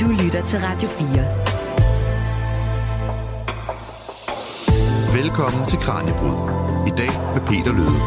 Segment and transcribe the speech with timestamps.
[0.00, 1.08] Du lytter til Radio 4.
[5.22, 6.38] Velkommen til Kranjebrud.
[6.86, 8.00] I dag med Peter Løde.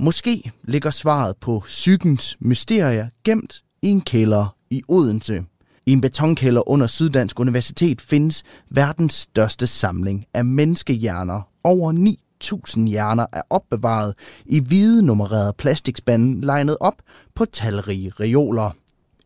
[0.00, 5.44] Måske ligger svaret på psykens mysterier gemt i en kælder i Odense.
[5.86, 11.48] I en betonkælder under Syddansk Universitet findes verdens største samling af menneskehjerner.
[11.64, 12.16] Over
[12.76, 14.14] 9.000 hjerner er opbevaret
[14.46, 17.02] i hvide nummererede plastikspande legnet op
[17.34, 18.70] på talrige reoler.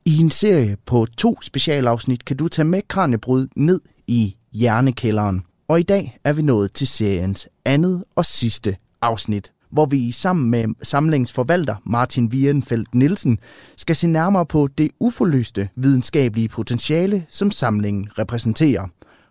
[0.04, 5.42] I en serie på to specialafsnit kan du tage med Kranjebrud ned i hjernekælderen.
[5.68, 10.50] Og i dag er vi nået til seriens andet og sidste afsnit, hvor vi sammen
[10.50, 13.38] med samlingsforvalter Martin Wierenfeldt Nielsen
[13.76, 18.86] skal se nærmere på det uforløste videnskabelige potentiale, som samlingen repræsenterer.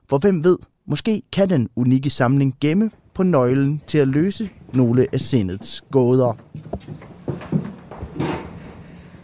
[0.09, 5.08] For hvem ved, måske kan den unikke samling gemme på nøglen til at løse nogle
[5.14, 6.38] af sindets gåder.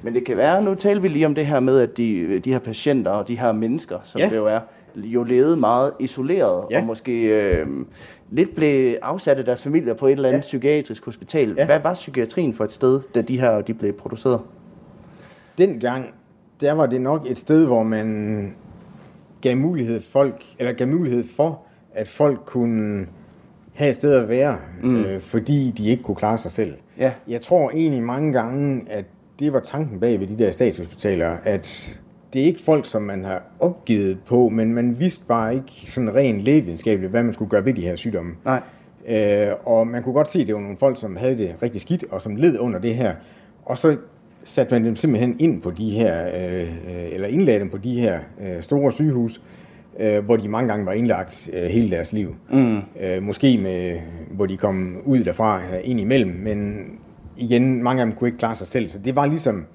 [0.06, 2.52] Men det kan være, nu taler vi lige om det her med, at de, de
[2.52, 4.30] her patienter og de her mennesker, som Ja.
[4.30, 4.60] det jo er,
[4.96, 6.80] jo levede meget isoleret, Ja.
[6.80, 7.24] og måske
[7.60, 7.68] øh,
[8.32, 10.42] lidt blev afsat af deres familier på et eller andet Ja.
[10.42, 11.54] psykiatrisk hospital.
[11.58, 11.66] Ja.
[11.66, 14.40] Hvad var psykiatrien for et sted, da de her de blev produceret?
[15.58, 16.06] Dengang,
[16.62, 18.54] der var det nok et sted, hvor man
[19.42, 21.62] gav mulighed, folk, eller gav mulighed for,
[21.94, 23.06] at folk kunne
[23.74, 25.04] have et sted at være, mm.
[25.04, 26.74] øh, fordi de ikke kunne klare sig selv.
[27.00, 27.12] Ja.
[27.28, 29.06] Jeg tror egentlig mange gange, at
[29.40, 31.98] det var tanken bag ved de der statshospitaler, at
[32.34, 36.16] det er ikke folk, som man har opgivet på, men man vidste bare ikke sådan
[36.16, 38.34] rent lægevidenskabeligt, hvad man skulle gøre ved de her sygdomme.
[38.46, 38.62] Nej.
[39.08, 41.82] Øh, og man kunne godt se, at det var nogle folk, som havde det rigtig
[41.82, 43.16] skidt, og som led under det her.
[43.66, 43.98] Og så
[44.44, 48.20] satte man dem simpelthen ind på de her, øh, eller indlagde dem på de her
[48.42, 49.42] øh, store sygehus,
[50.00, 52.36] øh, hvor de mange gange var indlagt øh, hele deres liv.
[52.52, 52.78] Mm.
[52.78, 54.00] Øh, måske med,
[54.32, 56.86] hvor de kom ud derfra øh, ind imellem, men
[57.38, 58.90] igen, mange af dem kunne ikke klare sig selv.
[58.90, 59.66] Så det var ligesom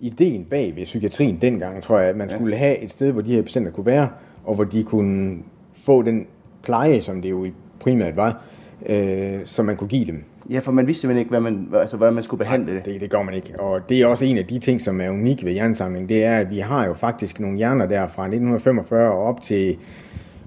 [0.00, 3.34] ideen bag ved psykiatrien dengang, tror jeg, at man skulle have et sted, hvor de
[3.34, 4.08] her patienter kunne være,
[4.44, 5.38] og hvor de kunne
[5.84, 6.26] få den
[6.62, 8.42] pleje, som det jo i primært var,
[8.86, 10.24] øh, som man kunne give dem.
[10.50, 12.84] Ja, for man vidste simpelthen ikke, hvad man, altså, hvordan man skulle behandle det.
[12.84, 13.60] Det, det gør man ikke.
[13.60, 16.38] Og det er også en af de ting, som er unik ved hjernesamling, det er,
[16.38, 19.76] at vi har jo faktisk nogle hjerner der fra 1945 og op til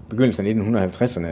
[0.10, 1.28] begyndelsen af 1950'erne,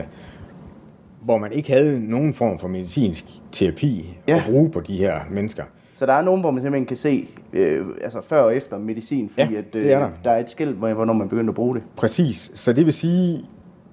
[1.28, 4.36] hvor man ikke havde nogen form for medicinsk terapi Ja.
[4.36, 5.62] at bruge på de her mennesker.
[5.92, 9.28] Så der er nogen, hvor man simpelthen kan se øh, altså før og efter medicin,
[9.28, 10.10] fordi Ja, at, øh, er der.
[10.24, 11.82] der er et hvor- hvornår man begynder at bruge det.
[11.96, 12.50] Præcis.
[12.54, 13.38] Så det vil sige,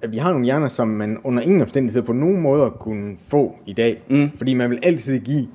[0.02, 3.56] at vi har nogle hjerner, som man under ingen omstændigheder på nogen måder kunne få
[3.66, 4.02] i dag.
[4.10, 4.30] Mm.
[4.36, 5.46] Fordi man vil altid give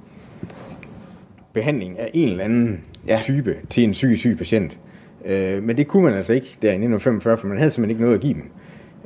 [1.54, 3.20] behandling af en eller anden ja.
[3.22, 4.80] type til en syg, syg patient.
[5.26, 8.02] Øh, men det kunne man altså ikke der i 1945, for man havde simpelthen ikke
[8.02, 8.44] noget at give dem.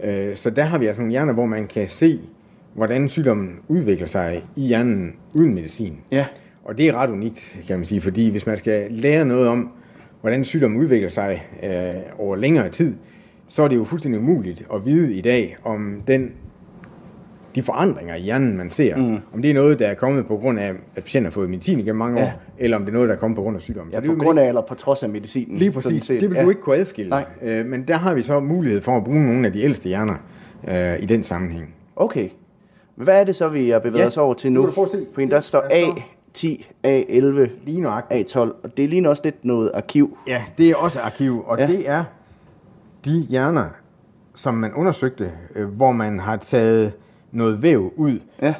[0.03, 2.19] Øh, så der har vi altså nogle hjerner, hvor man kan se,
[2.75, 5.97] hvordan sygdommen udvikler sig i hjernen uden medicin.
[6.11, 6.25] Ja.
[6.63, 9.69] Og det er ret unikt, kan man sige, fordi hvis man skal lære noget om,
[10.21, 11.69] hvordan sygdommen udvikler sig øh,
[12.17, 12.95] over længere tid,
[13.47, 16.31] så er det jo fuldstændig umuligt at vide i dag, om den,
[17.55, 19.17] de forandringer i hjernen, man ser, mm.
[19.33, 21.79] om det er noget, der er kommet på grund af, at patienten har fået medicin
[21.79, 22.31] igennem mange år, Ja.
[22.57, 23.93] eller om det er noget, der er kommet på grund af sygdommen.
[23.93, 25.57] Ja, det på grund af eller på trods af medicinen.
[25.57, 26.03] Lige præcis.
[26.03, 26.21] set.
[26.21, 26.43] Det vil ja.
[26.43, 27.09] du ikke kunne adskille.
[27.09, 27.25] Nej.
[27.41, 30.15] Øh, men der har vi så mulighed for at bruge nogle af de ældste hjerner
[30.67, 31.75] øh, i den sammenhæng.
[31.95, 32.29] Okay.
[32.95, 34.71] Hvad er det så, vi har bevæget Ja, os over til nu.
[35.13, 36.01] Fordi der står Altså-
[36.37, 36.47] A10,
[36.87, 38.35] A11, Lige nøjagtigt.
[38.35, 40.17] A12, og det ligner også lidt noget arkiv.
[40.27, 41.67] Ja, det er også arkiv, og Ja.
[41.67, 42.03] det er
[43.05, 43.65] de hjerner,
[44.35, 46.93] som man undersøgte, øh, hvor man har taget
[47.31, 48.53] noget væv ud Ja.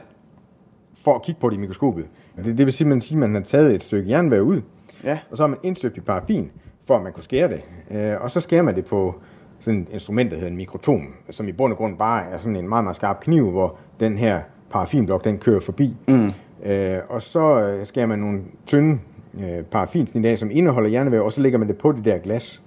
[1.03, 2.05] for at kigge på det i mikroskopet.
[2.45, 4.61] Det, det vil sige, at man har taget et stykke jernvæv ud,
[5.03, 5.19] Ja.
[5.31, 6.51] og så har man indstøbt i paraffin,
[6.87, 7.61] for at man kunne skære det.
[7.91, 9.15] Øh, og så skærer man det på
[9.59, 12.55] sådan et instrument, der hedder en mikrotom, som i bund og grund bare er sådan
[12.55, 14.39] en meget, meget skarp kniv, hvor den her
[14.71, 15.93] paraffinblok, den kører forbi.
[16.07, 16.31] Mm.
[16.71, 18.99] Øh, og så øh, skærer man nogle tynde
[19.39, 22.61] øh, paraffinsnit af, som indeholder hjernevæv, og så lægger man det på det der glas.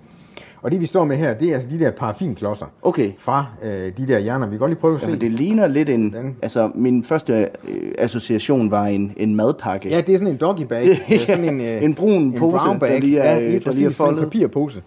[0.62, 3.10] Og det vi står med her, det er altså de der paraffinklodser Okay.
[3.18, 4.46] fra øh, de der hjerner.
[4.46, 5.18] Vi kan godt lige prøve at se.
[5.18, 6.12] det ligner lidt en...
[6.12, 6.36] Den.
[6.42, 7.32] Altså, min første
[7.68, 9.88] øh, association var en, en madpakke.
[9.88, 10.86] Ja, det er sådan en doggy bag.
[11.10, 12.92] Ja, sådan en, øh, en brun pose, brown bag.
[12.92, 14.22] der lige er- ja, der lige lige er sådan en foldet.
[14.24, 14.82] papirpose.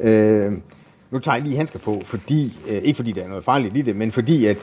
[0.00, 0.52] Øh,
[1.10, 3.82] nu tager jeg lige handsker på, fordi, øh, ikke fordi der er noget farligt i
[3.82, 4.56] det, men fordi, at,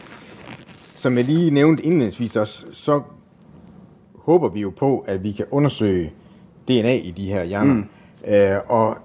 [1.03, 3.01] som jeg lige nævnte indledningsvis også, så
[4.15, 6.11] håber vi jo på, at vi kan undersøge
[6.67, 7.73] DNA i de her hjerner.
[7.73, 7.85] Mm.
[8.27, 8.97] Øh, og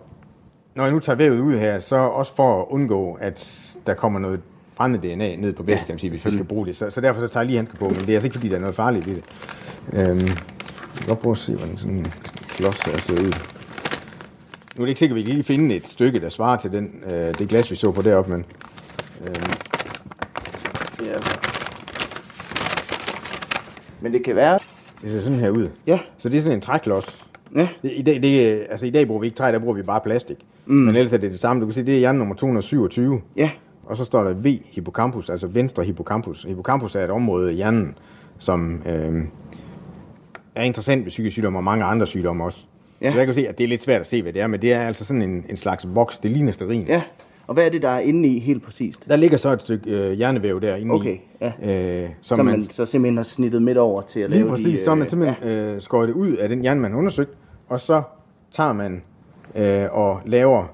[0.74, 4.20] når jeg nu tager vævet ud her, så også for at undgå, at der kommer
[4.20, 4.40] noget
[4.74, 6.76] fremmed DNA ned på vævet, ja, kan man sige, hvis vi skal bruge det.
[6.76, 8.48] Så, så derfor så tager jeg lige handsker på, men det er altså ikke, fordi
[8.48, 9.24] der er noget farligt i det.
[9.92, 10.36] Øhm, jeg
[10.98, 12.06] kan godt prøve at se, hvordan sådan en
[12.48, 13.32] klods her ser ud.
[14.76, 16.72] Nu er det ikke sikkert, at vi kan lige finde et stykke, der svarer til
[16.72, 18.44] den, øh, det glas, vi så på deroppe, men
[19.24, 19.52] øhm,
[21.04, 21.47] Ja.
[24.00, 24.58] Men det kan være...
[25.02, 25.68] det ser sådan her ud.
[25.86, 25.98] Ja.
[26.18, 27.68] Så det er sådan en træklods, Ja.
[27.82, 30.00] Det, I, dag, det, altså, I dag bruger vi ikke træ, der bruger vi bare
[30.00, 30.36] plastik.
[30.66, 30.74] Mm.
[30.74, 31.60] Men ellers er det det samme.
[31.62, 33.20] Du kan se, det er hjerne nummer 227.
[33.36, 33.50] Ja.
[33.84, 36.42] Og så står der V hippocampus, altså venstre hippocampus.
[36.42, 37.94] Hippocampus er et område i hjernen,
[38.38, 39.22] som øh,
[40.54, 42.58] er interessant ved psykisk sygdom og mange andre sygdomme også.
[43.02, 43.10] Ja.
[43.10, 44.62] Så jeg kan se, at det er lidt svært at se, hvad det er, men
[44.62, 46.18] det er altså sådan en, en slags voks.
[46.18, 46.86] Det ligner sterin.
[46.88, 47.02] Ja.
[47.48, 49.08] Og hvad er det, der er inde i helt præcist?
[49.08, 52.02] Der ligger så et stykke øh, hjernevæv derinde Okay, i, ja.
[52.04, 54.78] øh, Som, som man, så simpelthen har snittet midt over til at Lige lave præcis,
[54.78, 55.74] de, så har man øh, simpelthen ja.
[55.74, 57.30] øh, skåret det ud af den hjerne, man har undersøgt,
[57.68, 58.02] og så
[58.52, 59.02] tager man
[59.56, 60.64] øh, og laver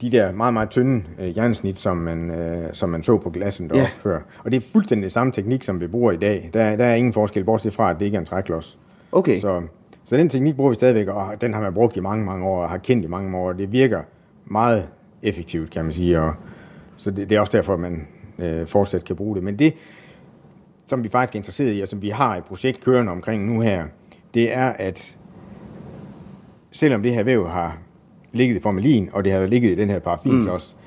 [0.00, 3.68] de der meget, meget tynde øh, hjernesnit, som man, øh, som man så på glassen
[3.68, 4.10] deroppe Ja.
[4.10, 4.20] før.
[4.44, 6.50] Og det er fuldstændig samme teknik, som vi bruger i dag.
[6.54, 8.78] Der, der er ingen forskel, bortset fra, at det ikke er en træklods.
[9.12, 9.40] Okay.
[9.40, 9.62] Så,
[10.04, 12.62] så den teknik bruger vi stadigvæk, og den har man brugt i mange, mange år,
[12.62, 14.00] og har kendt i mange år, og det virker
[14.46, 14.88] meget
[15.22, 16.20] effektivt, kan man sige.
[16.20, 16.34] Og,
[16.96, 18.06] så det, det er også derfor, at man
[18.38, 19.44] øh, fortsat kan bruge det.
[19.44, 19.74] Men det,
[20.86, 23.60] som vi faktisk er interesseret i, og som vi har et projekt kørende omkring nu
[23.60, 23.84] her,
[24.34, 25.16] det er, at
[26.72, 27.78] selvom det her væv har
[28.32, 30.84] ligget i formalin, og det har ligget i den her parafinklods, mm.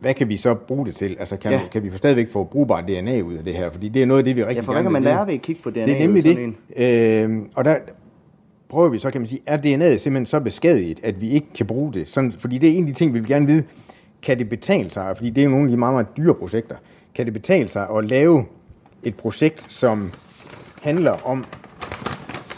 [0.00, 1.16] hvad kan vi så bruge det til?
[1.18, 1.56] Altså, kan, Ja.
[1.56, 1.68] ja.
[1.72, 3.70] kan vi stadigvæk få brugbart DNA ud af det her?
[3.70, 5.10] Fordi det er noget af det, vi rigtig Ja, for hvad gerne kan man vil
[5.10, 5.84] lære ved at kigge på DNA?
[5.84, 6.54] Det er nemlig det.
[6.76, 7.76] Øh, og der
[8.68, 11.66] prøver vi så, kan man sige, er DNA'et simpelthen så beskadiget, at vi ikke kan
[11.66, 12.08] bruge det?
[12.08, 13.62] Sådan, fordi det er en af de ting, vi vil gerne vide.
[14.22, 15.16] Kan det betale sig?
[15.16, 16.76] Fordi det er jo nogle af de meget, meget dyre projekter.
[17.14, 18.44] Kan det betale sig at lave
[19.02, 20.12] et projekt, som
[20.82, 21.44] handler om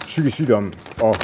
[0.01, 1.17] psykisk sygdom og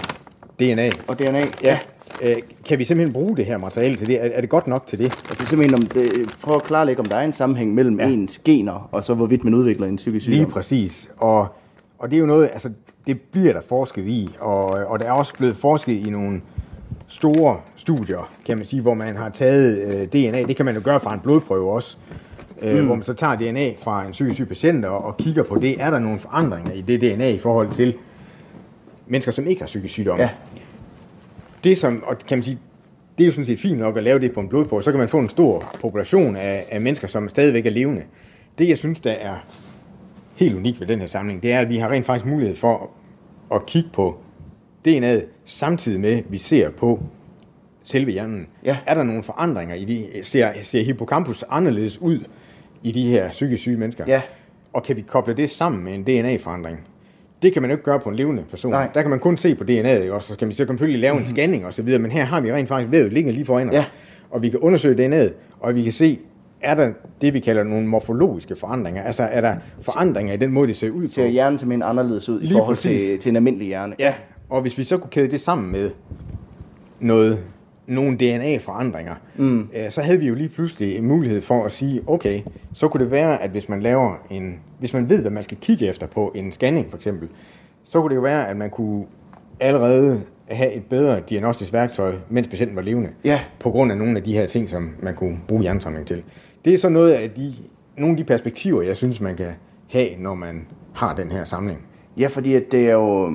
[0.60, 0.90] DNA?
[1.08, 1.42] Og DNA?
[1.62, 1.78] Ja.
[2.22, 4.24] Øh, kan vi simpelthen bruge det her materiale til det?
[4.24, 5.04] Er, er det godt nok til det?
[5.28, 8.06] Altså simpelthen om det, prøv at klarlægge, om der er en sammenhæng mellem ja.
[8.06, 8.12] Ja.
[8.12, 10.38] ens gener, og så hvorvidt man udvikler en psykisk sygdom.
[10.38, 11.08] Lige præcis.
[11.16, 11.46] Og,
[11.98, 12.70] og det er jo noget, altså
[13.06, 16.40] det bliver der forsket i, og, og der er også blevet forsket i nogle
[17.08, 20.80] store studier, kan man sige, hvor man har taget øh, DNA, det kan man jo
[20.84, 21.96] gøre fra en blodprøve også,
[22.62, 25.54] øh, hvor man så tager DNA fra en psykisk syg patient og, og kigger på
[25.54, 27.94] det, er der nogle forandringer i det DNA i forhold til
[29.06, 30.18] mennesker, som ikke har psykisk sygdom.
[30.18, 30.30] Ja.
[31.64, 32.58] Det som, og kan man sige,
[33.18, 34.98] det er jo sådan set fint nok at lave det på en blodprøve, så kan
[34.98, 38.02] man få en stor population af, af mennesker, som stadigvæk er levende.
[38.58, 39.34] Det jeg synes, der er
[40.36, 42.90] helt unikt ved den her samling, det er, at vi har rent faktisk mulighed for
[43.54, 44.18] at kigge på
[44.88, 47.02] DNA'et, samtidig med, at vi ser på
[47.82, 48.46] selve hjernen.
[48.64, 48.76] Ja.
[48.86, 52.18] Er der nogle forandringer i de, ser, ser hippocampus anderledes ud
[52.82, 54.04] i de her psykisk syge mennesker?
[54.06, 54.22] Ja.
[54.72, 56.80] Og kan vi koble det sammen med en DNA-forandring?
[57.42, 58.70] Det kan man jo ikke gøre på en levende person.
[58.72, 58.84] Nej.
[58.84, 58.92] Mhm.
[58.94, 61.26] Der kan man kun se på DNA'et, og så kan vi så selvfølgelig lave en
[61.26, 63.74] scanning og så videre, men her har vi rent faktisk vævet liggende lige foran os.
[63.74, 63.84] Ja.
[64.30, 66.18] Og vi kan undersøge DNA'et, og vi kan se,
[66.60, 69.02] er der det, vi kalder nogle morfologiske forandringer?
[69.02, 71.28] Altså, er der forandringer i den måde, det ser ud Ser på?
[71.28, 73.94] hjernen simpelthen anderledes ud i Lige forhold til, til en almindelig hjerne?
[73.98, 74.14] Ja,
[74.50, 75.90] og hvis vi så kunne kæde det sammen med
[77.00, 77.38] noget,
[77.86, 79.60] nogle DNA-forandringer, mm.
[79.60, 82.40] øh, så havde vi jo lige pludselig en mulighed for at sige, okay,
[82.72, 85.56] så kunne det være, at hvis man laver en, hvis man ved, hvad man skal
[85.60, 87.28] kigge efter på en scanning for eksempel,
[87.84, 89.04] så kunne det jo være, at man kunne
[89.60, 93.40] allerede have et bedre diagnostisk værktøj, mens patienten var levende, Ja.
[93.60, 96.22] på grund af nogle af de her ting, som man kunne bruge hjernesamling til.
[96.66, 97.54] Det er så noget af de,
[97.96, 99.50] nogle af de perspektiver, jeg synes, man kan
[99.90, 101.86] have, når man har den her samling.
[102.18, 103.26] Ja, fordi at det er jo,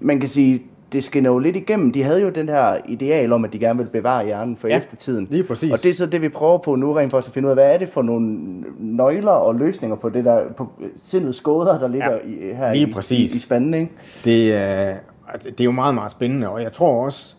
[0.00, 1.92] man kan sige, det skinner jo lidt igennem.
[1.92, 4.76] De havde jo den her ideal om, at de gerne vil bevare hjernen for ja,
[4.78, 5.28] eftertiden.
[5.30, 5.72] lige præcis.
[5.72, 7.56] Og det er så det, vi prøver på nu rent for at finde ud af,
[7.56, 8.36] hvad er det for nogle
[8.78, 10.68] nøgler og løsninger på det der, på
[11.02, 13.32] sindets gåder, der ligger Ja, i, her lige i, præcis.
[13.32, 13.92] i, i spanden, ikke?
[14.24, 14.94] Det er,
[15.28, 17.34] altså, det er jo meget, meget spændende, og jeg tror også,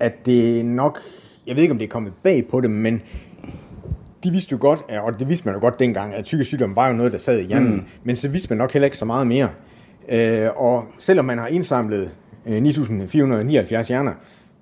[0.00, 0.98] at det nok,
[1.46, 3.00] jeg ved ikke, om det er kommet bag på dem, men
[4.24, 6.88] de vidste jo godt, og det vidste man jo godt dengang, at psykisk sygdom var
[6.88, 7.84] jo noget, der sad i hjernen, mm.
[8.04, 9.48] men så vidste man nok heller ikke så meget mere.
[10.08, 12.10] Øh, og selvom man har indsamlet
[12.46, 14.12] øh, 9.479 hjerner,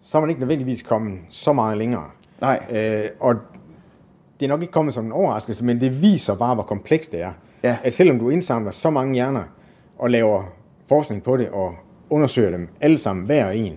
[0.03, 2.05] så er man ikke nødvendigvis kommet så meget længere.
[2.41, 2.61] Nej.
[2.71, 3.35] Øh, og
[4.41, 7.23] det er nok ikke kommet som en overraskelse, men det viser bare, hvor komplekst det
[7.23, 7.33] er.
[7.63, 7.77] Ja.
[7.83, 9.43] At selvom du indsamler så mange hjerner,
[9.99, 10.43] og laver
[10.89, 11.75] forskning på det, og
[12.11, 13.77] undersøger dem alle sammen, hver en,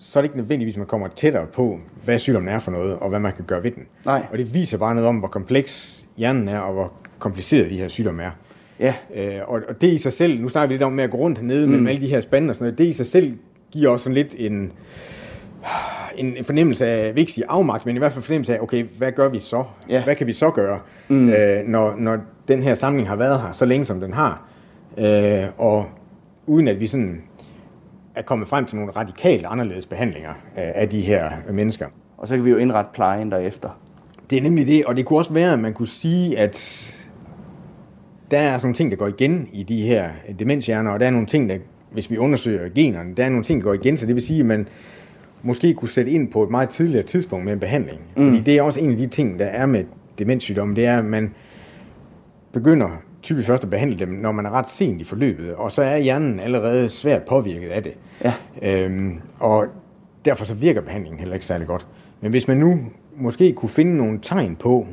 [0.00, 2.98] så er det ikke nødvendigvis, at man kommer tættere på, hvad sygdommen er for noget,
[2.98, 3.86] og hvad man kan gøre ved den.
[4.06, 4.26] Nej.
[4.32, 7.88] Og det viser bare noget om, hvor kompleks hjernen er, og hvor kompliceret de her
[7.88, 8.30] sygdomme er.
[8.80, 8.94] Ja.
[9.14, 11.16] Øh, og, og det i sig selv, nu snakker vi lidt om med at gå
[11.16, 11.70] rundt hernede mm.
[11.70, 13.36] mellem alle de her spande og sådan noget, det i sig selv
[13.72, 14.72] giver også sådan lidt en,
[16.16, 18.60] en, en fornemmelse af, jeg vil ikke sige afmagt, men i hvert fald fornemmelse af,
[18.60, 19.64] okay, hvad gør vi så?
[19.88, 20.04] Ja.
[20.04, 21.28] Hvad kan vi så gøre, mm.
[21.28, 24.48] øh, når, når den her samling har været her så længe, som den har?
[24.98, 25.86] Øh, og
[26.46, 27.22] uden at vi sådan
[28.14, 31.86] er kommet frem til nogle radikalt anderledes behandlinger af, af de her mennesker.
[32.18, 33.80] Og så kan vi jo indrette plejen derefter.
[34.30, 36.56] Det er nemlig det, og det kunne også være, at man kunne sige, at
[38.30, 41.10] der er sådan nogle ting, der går igen i de her demenshjerner, og der er
[41.10, 41.58] nogle ting, der,
[41.92, 44.40] hvis vi undersøger generne, der er nogle ting, der går igen, så det vil sige,
[44.40, 44.68] at man
[45.42, 48.00] måske kunne sætte ind på et meget tidligere tidspunkt med en behandling.
[48.16, 48.28] Mm.
[48.28, 49.84] Fordi det er også en af de ting, der er med
[50.18, 51.34] demenssygdomme, det er, at man
[52.52, 55.82] begynder typisk først at behandle dem, når man er ret sent i forløbet, og så
[55.82, 57.92] er hjernen allerede svært påvirket af det.
[58.24, 58.32] Ja.
[58.84, 59.66] Øhm, og
[60.24, 61.86] derfor så virker behandlingen heller ikke særlig godt.
[62.20, 62.78] Men hvis man nu
[63.16, 64.86] måske kunne finde nogle tegn på,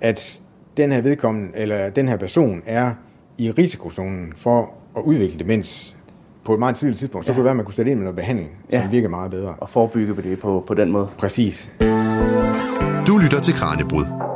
[0.00, 0.40] at
[0.76, 2.90] den her vedkommende, eller den her person er
[3.38, 5.96] i risikozonen for at udvikle demens
[6.44, 8.04] på et meget tidligt tidspunkt, så kunne det være, at man kunne sætte ind med
[8.04, 8.82] noget behandling, Ja.
[8.82, 9.54] som virker meget bedre.
[9.58, 11.08] Og forebygge på det på, på den måde.
[11.18, 11.72] Præcis.
[13.06, 14.35] Du lytter til Kranjebrud.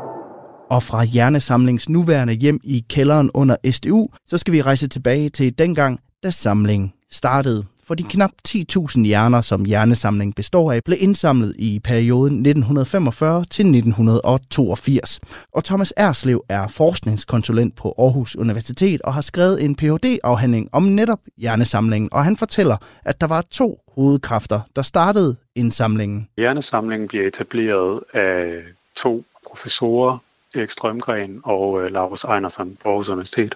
[0.71, 5.59] Og fra Hjernesamlings nuværende hjem i kælderen under SDU, så skal vi rejse tilbage til
[5.59, 7.65] dengang, da samlingen startede.
[7.85, 13.63] For de knap 10.000 hjerner, som Hjernesamling består af, blev indsamlet i perioden 1945 til
[13.63, 15.21] 1982.
[15.53, 21.21] Og Thomas Erslev er forskningskonsulent på Aarhus Universitet og har skrevet en Ph.D.-afhandling om netop
[21.37, 22.09] Hjernesamlingen.
[22.13, 26.29] Og han fortæller, at der var to hovedkræfter, der startede indsamlingen.
[26.37, 28.63] Hjernesamlingen bliver etableret af
[28.97, 30.19] to professorer,
[30.55, 33.55] Erik Strømgren og øh, Laurits Einersen på Aarhus Universitet.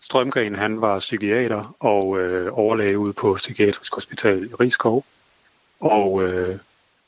[0.00, 5.04] Strømgren han var psykiater og øh, overlæge ude på Psykiatrisk Hospital i Rigskov.
[5.80, 6.58] Og øh,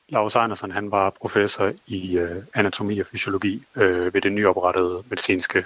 [0.08, 5.64] Laurits Einersen han var professor i øh, anatomi og fysiologi øh, ved det nyoprettede medicinske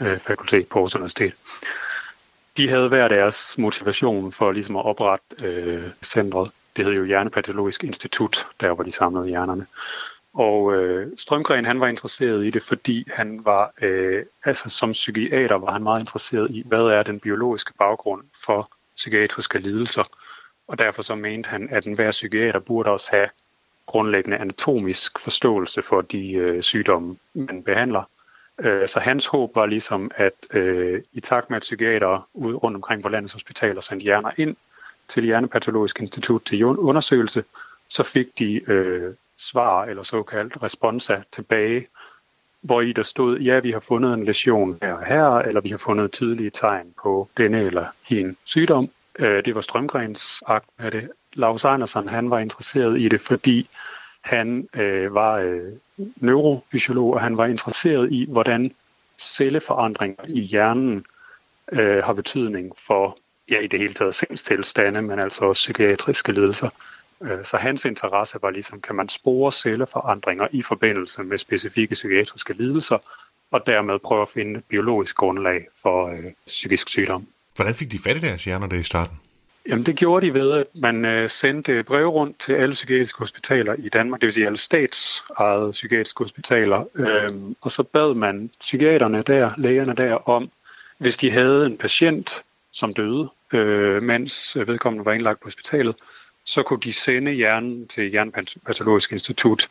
[0.00, 1.34] øh, fakultet på Aarhus Universitet.
[2.56, 6.50] De havde hver deres motivation for ligesom at oprette øh, centret.
[6.76, 9.66] Det hed jo Hjernepatologisk Institut, der var de samlede hjernerne.
[10.34, 15.56] Og øh, Strømgren han var interesseret i det, fordi han var, øh, altså som psykiater
[15.56, 20.04] var han meget interesseret i, hvad er den biologiske baggrund for psykiatriske lidelser.
[20.68, 23.28] Og derfor så mente han, at enhver psykiater burde også have
[23.86, 28.02] grundlæggende anatomisk forståelse for de øh, sygdomme, man behandler.
[28.58, 32.74] Øh, så hans håb var ligesom, at øh, i takt med, at psykiatere ude rundt
[32.74, 34.56] omkring på landets hospitaler sendte hjerner ind
[35.08, 37.44] til Hjernepatologisk Institut til undersøgelse,
[37.88, 41.86] så fik de øh, svar eller såkaldt responsa tilbage,
[42.60, 45.68] hvor i der stod, ja, vi har fundet en lesion her og her, eller vi
[45.68, 48.90] har fundet tydelige tegn på denne eller hin sygdom.
[49.18, 51.10] Øh, det var Strømgrens akt med det.
[51.34, 53.68] Lars Andersen, han var interesseret i det, fordi
[54.20, 55.72] han øh, var øh,
[56.16, 58.74] neurofysiolog, og han var interesseret i, hvordan
[59.18, 61.04] celleforandringer i hjernen
[61.72, 63.18] øh, har betydning for,
[63.50, 66.68] ja, i det hele taget sindstilstande, men altså også psykiatriske lidelser.
[67.22, 72.52] Øh, Så hans interesse var ligesom, kan man spore celleforandringer i forbindelse med specifikke psykiatriske
[72.52, 72.98] lidelser,
[73.50, 77.26] og dermed prøve at finde et biologisk grundlag for øh, psykisk sygdom.
[77.56, 79.16] Hvordan fik de fat i deres hjerner der i starten?
[79.68, 83.74] Jamen det gjorde de ved, at man øh, sendte brev rundt til alle psykiatriske hospitaler
[83.74, 89.22] i Danmark, det vil sige alle statsejede psykiatriske hospitaler, øhm, og så bad man psykiaterne
[89.22, 90.50] der, lægerne der om,
[90.98, 95.96] hvis de havde en patient, som døde, øh, mens vedkommende var indlagt på hospitalet,
[96.48, 99.68] så kunne de sende hjernen til Hjernepatologisk Institut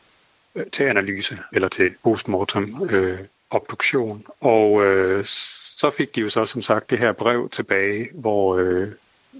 [0.56, 3.20] øh, til analyse eller til postmortem øh,
[3.50, 4.26] obduktion.
[4.40, 8.92] Og øh, så fik de jo så som sagt det her brev tilbage, hvor øh,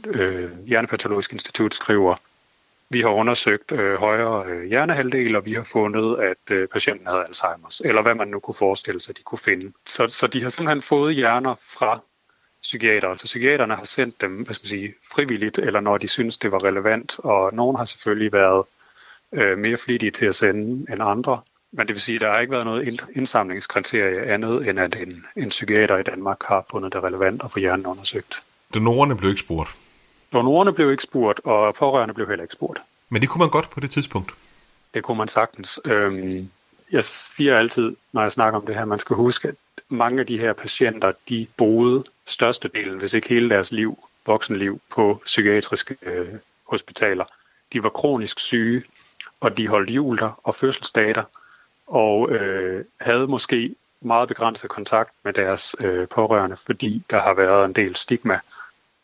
[0.08, 2.16] øh, Hjernepatologisk Institut skriver,
[2.90, 7.24] vi har undersøgt øh, højere øh, hjernehalvdel, og vi har fundet, at øh, patienten havde
[7.24, 9.74] Alzheimer's, eller hvad man nu kunne forestille sig, de kunne finde.
[9.86, 12.02] Så, så de har simpelthen fået hjerner fra
[12.62, 13.10] psykiater.
[13.10, 16.52] Altså psykiaterne har sendt dem, hvad skal man sige, frivilligt, eller når de synes, det
[16.52, 18.66] var relevant, og nogen har selvfølgelig været
[19.34, 21.42] øh, mere flittige til at sende end andre.
[21.72, 24.96] Men det vil sige, at der har ikke været noget ind- indsamlingskriterie andet, end at
[24.96, 28.44] en, en psykiater i Danmark har fundet det relevant at få hjernen undersøgt.
[28.74, 29.70] Donorerne blev ikke spurgt.
[30.34, 32.80] Donorerne blev ikke spurgt, og pårørende blev heller ikke spurgt.
[33.10, 34.34] Men det kunne man godt på det tidspunkt.
[34.94, 35.80] Det kunne man sagtens.
[35.86, 36.50] Øhm,
[36.92, 39.56] jeg siger altid, når jeg snakker om det her, man skal huske, at
[39.90, 45.22] mange af de her patienter, de boede størstedelen, hvis ikke hele deres liv, voksenliv, på
[45.26, 46.28] psykiatriske øh,
[46.64, 47.26] hospitaler.
[47.74, 48.84] De var kronisk syge,
[49.40, 51.24] og de holdt jul der og fødselsdater,
[51.88, 57.66] og øh, havde måske meget begrænset kontakt med deres øh, pårørende, fordi der har været
[57.66, 58.40] en del stigma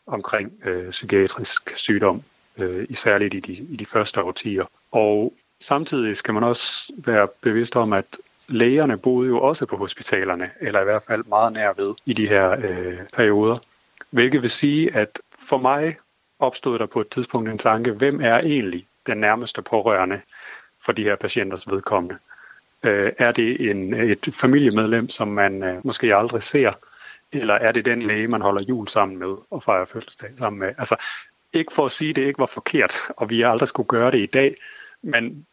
[0.06, 2.22] omkring øh, psykiatrisk sygdom,
[2.58, 4.64] øh, især i de, i de første årtier.
[4.92, 5.32] Og
[5.64, 8.18] samtidig skal man også være bevidst om, at
[8.48, 12.28] lægerne boede jo også på hospitalerne, eller i hvert fald meget nær ved i de
[12.28, 13.58] her øh, perioder.
[14.10, 15.96] Hvilket vil sige, at for mig
[16.38, 20.20] opstod der på et tidspunkt en tanke, hvem er egentlig den nærmeste pårørende
[20.84, 22.16] for de her patienters vedkommende?
[22.82, 26.72] Øh, er det en, et familiemedlem, som man øh, måske aldrig ser,
[27.32, 30.74] eller er det den læge, man holder jul sammen med og fejrer fødselsdag sammen med?
[30.78, 30.96] Altså,
[31.52, 34.18] ikke for at sige, at det ikke var forkert, og vi aldrig skulle gøre det
[34.18, 34.56] i dag,
[35.02, 35.46] men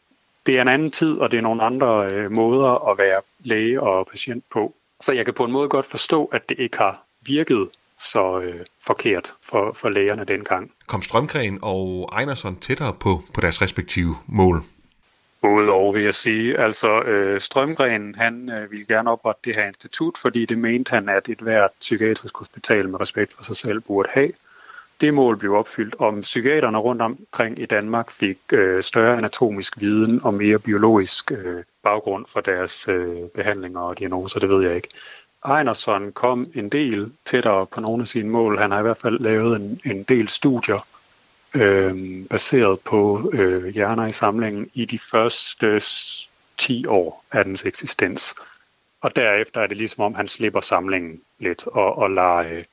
[0.45, 3.81] det er en anden tid, og det er nogle andre øh, måder at være læge
[3.81, 4.75] og patient på.
[5.01, 7.69] Så jeg kan på en måde godt forstå, at det ikke har virket
[7.99, 10.71] så øh, forkert for, for lægerne dengang.
[10.87, 14.63] Kom Strømgren og Einerson tættere på, på deres respektive mål?
[15.41, 16.59] Både og, vil jeg sige.
[16.59, 21.09] Altså, øh, Strømgren, han øh, ville gerne oprette det her institut, fordi det mente han,
[21.09, 24.31] at et hvert psykiatrisk hospital med respekt for sig selv burde have.
[25.01, 30.21] Det mål blev opfyldt, om psykiaterne rundt omkring i Danmark fik øh, større anatomisk viden
[30.23, 34.87] og mere biologisk øh, baggrund for deres øh, behandlinger og diagnoser, det ved jeg ikke.
[35.45, 38.57] Ejnerson kom en del tættere på nogle af sine mål.
[38.57, 40.87] Han har i hvert fald lavet en, en del studier
[41.53, 45.81] øh, baseret på øh, hjerner i samlingen i de første
[46.57, 48.35] 10 år af dens eksistens.
[49.01, 52.63] Og derefter er det ligesom om, han slipper samlingen lidt og, og lader, øh,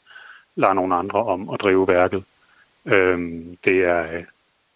[0.59, 2.25] lader nogle andre om at drive værket.
[2.87, 3.19] Øh,
[3.65, 4.25] det er øh,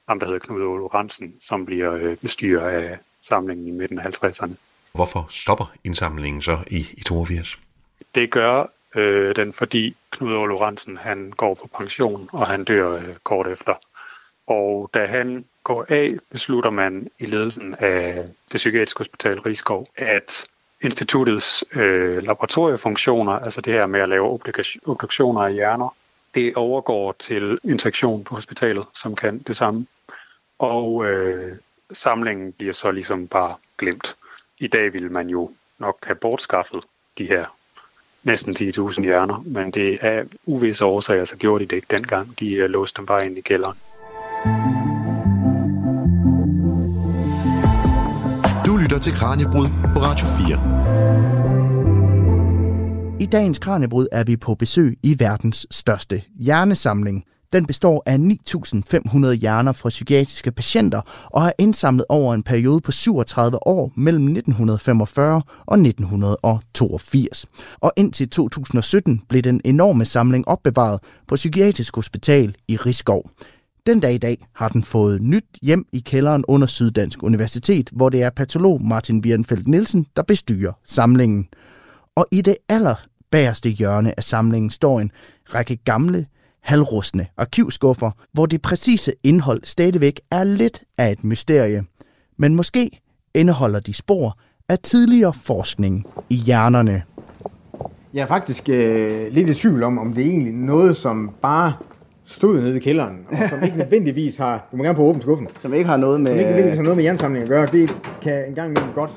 [0.09, 4.25] ham, der hedder Knud Olo Ransen, som bliver øh, bestyrer af samlingen i midten af
[4.25, 4.53] 50'erne.
[4.95, 7.59] Hvorfor stopper indsamlingen så i, i 82?
[8.15, 12.91] Det gør øh, den, fordi Knud Olo Ransen, han går på pension, og han dør
[12.91, 13.75] øh, kort efter.
[14.47, 20.45] Og da han går af, beslutter man i ledelsen af det psykiatriske hospital Rigskov, at
[20.83, 24.41] instituttets øh, laboratoriefunktioner, altså det her med at lave
[24.87, 25.95] obduktioner af hjerner,
[26.35, 29.87] det overgår til en sektion på hospitalet, som kan det samme.
[30.59, 31.57] Og øh,
[31.93, 34.17] samlingen bliver så ligesom bare glemt.
[34.59, 36.85] I dag ville man jo nok have bortskaffet
[37.19, 37.45] de her
[38.23, 42.41] næsten 10.000 hjerner, men det er uvisse årsager, så gjorde de det ikke dengang.
[42.41, 43.79] De øh, låste dem bare ind i kælderen.
[44.45, 44.92] Mm.
[49.03, 50.47] Til Kranjebrud på Radio 4.
[53.21, 57.25] I dagens Kranjebrud er vi på besøg i verdens største hjernesamling.
[57.53, 62.93] Den består af 9.500 hjerner fra psykiatriske patienter og er indsamlet over en periode på
[62.93, 67.47] 37 år mellem 1945 og 1982.
[67.81, 73.31] Og indtil 2017 blev den enorme samling opbevaret på Psykiatrisk Hospital i Rigskov.
[73.87, 78.09] Den dag i dag har den fået nyt hjem i kælderen under Syddansk Universitet, hvor
[78.09, 81.49] det er patolog Martin Wierenfeldt Nielsen, der bestyrer samlingen.
[82.17, 82.95] Og i det aller
[83.31, 85.11] bagerste hjørne af samlingen står en
[85.55, 86.27] række gamle,
[86.61, 91.85] halvrustne arkivskuffer, hvor det præcise indhold stadigvæk er lidt af et mysterie.
[92.39, 93.01] Men måske
[93.35, 97.03] indeholder de spor af tidligere forskning i hjernerne.
[98.15, 101.73] Jeg er faktisk øh, lidt i tvivl om, om det er egentlig noget, som bare
[102.33, 105.49] stod nede i kælderen, og som ikke nødvendigvis har, du må gerne på åbent skuffen,
[105.61, 106.31] Som ikke har noget med...
[106.31, 109.11] som ikke nødvendigvis har noget med jernsamling at gøre, det kan en gang imellem godt.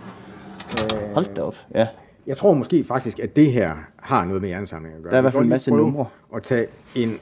[0.93, 1.87] Øh, Hold da op, ja.
[2.27, 5.09] Jeg tror måske faktisk, at det her har noget med jernsamling at gøre.
[5.11, 6.05] Der er i hvert fald en masse numre.
[6.35, 7.17] at tage en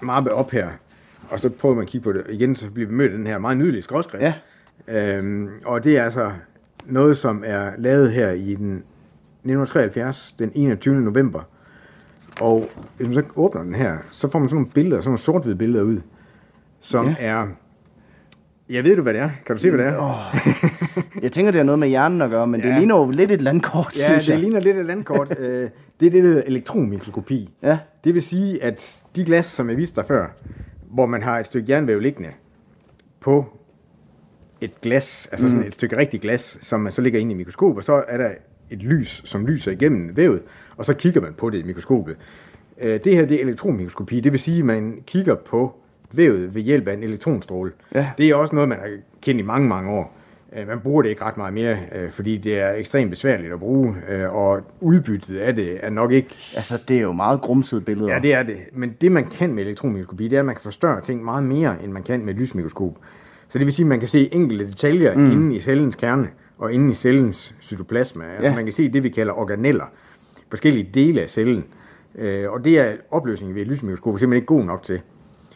[0.00, 0.68] mappe op her,
[1.30, 3.26] og så prøver man at kigge på det igen, så bliver vi mødt af den
[3.26, 4.22] her meget nydelige skråskrift.
[4.22, 4.32] Ja.
[4.88, 6.30] Øhm, og det er altså
[6.86, 8.72] noget, som er lavet her i den
[9.44, 11.00] 1973, den 21.
[11.00, 11.40] november.
[12.40, 15.18] Og hvis man så åbner den her, så får man sådan nogle billeder, sådan nogle
[15.18, 16.00] sort-hvide billeder ud,
[16.80, 17.14] som Ja.
[17.18, 17.46] er...
[18.70, 19.30] Jeg ved du, hvad det er?
[19.46, 19.98] Kan du se, hvad det er?
[19.98, 20.14] Oh,
[21.24, 22.68] Jeg tænker, det har noget med hjernen at gøre, men ja.
[22.68, 24.40] det ligner jo lidt et landkort, ja, synes det jeg.
[24.40, 25.34] ligner lidt et landkort.
[25.38, 25.70] Øh,
[26.00, 27.50] det er det, der hedder elektronmikroskopi.
[27.62, 27.78] Ja.
[28.04, 30.26] Det vil sige, at de glas, som jeg viste dig før,
[30.90, 32.30] hvor man har et stykke jernvæv liggende
[33.20, 33.44] på
[34.60, 37.76] et glas, altså sådan et stykke rigtig glas, som man så ligger inde i mikroskop,
[37.76, 38.30] og så er der
[38.70, 40.42] et lys, som lyser igennem vævet,
[40.76, 42.16] og så kigger man på det i mikroskopet.
[42.82, 45.74] Øh, Det her det er elektronmikroskopi, det vil sige, at man kigger på
[46.12, 47.72] vævet ved hjælp af en elektronstråle.
[47.94, 48.06] Ja.
[48.18, 48.88] Det er også noget, man har
[49.22, 50.16] kendt i mange, mange år.
[50.58, 53.58] Øh, Man bruger det ikke ret meget mere, øh, fordi det er ekstremt besværligt at
[53.58, 57.80] bruge, øh, og udbyttet af det er nok ikke Altså, det er jo meget grumsede
[57.80, 58.12] billeder.
[58.14, 58.56] Ja, det er det.
[58.72, 61.76] Men det, man kan med elektronmikroskopi, det er, at man kan forstørre ting meget mere,
[61.84, 62.98] end man kan med et lysmikroskop.
[63.48, 65.30] Så det vil sige, at man kan se enkelte detaljer mm.
[65.32, 68.24] inde i cellens kerne, og inde i cellens cytoplasma.
[68.24, 68.54] Altså, Ja.
[68.54, 69.84] man kan se det, vi kalder organeller.
[70.50, 71.64] Forskellige dele af cellen.
[72.18, 75.00] Øh, og det er opløsningen ved et lysmikroskop simpelthen ikke god nok til.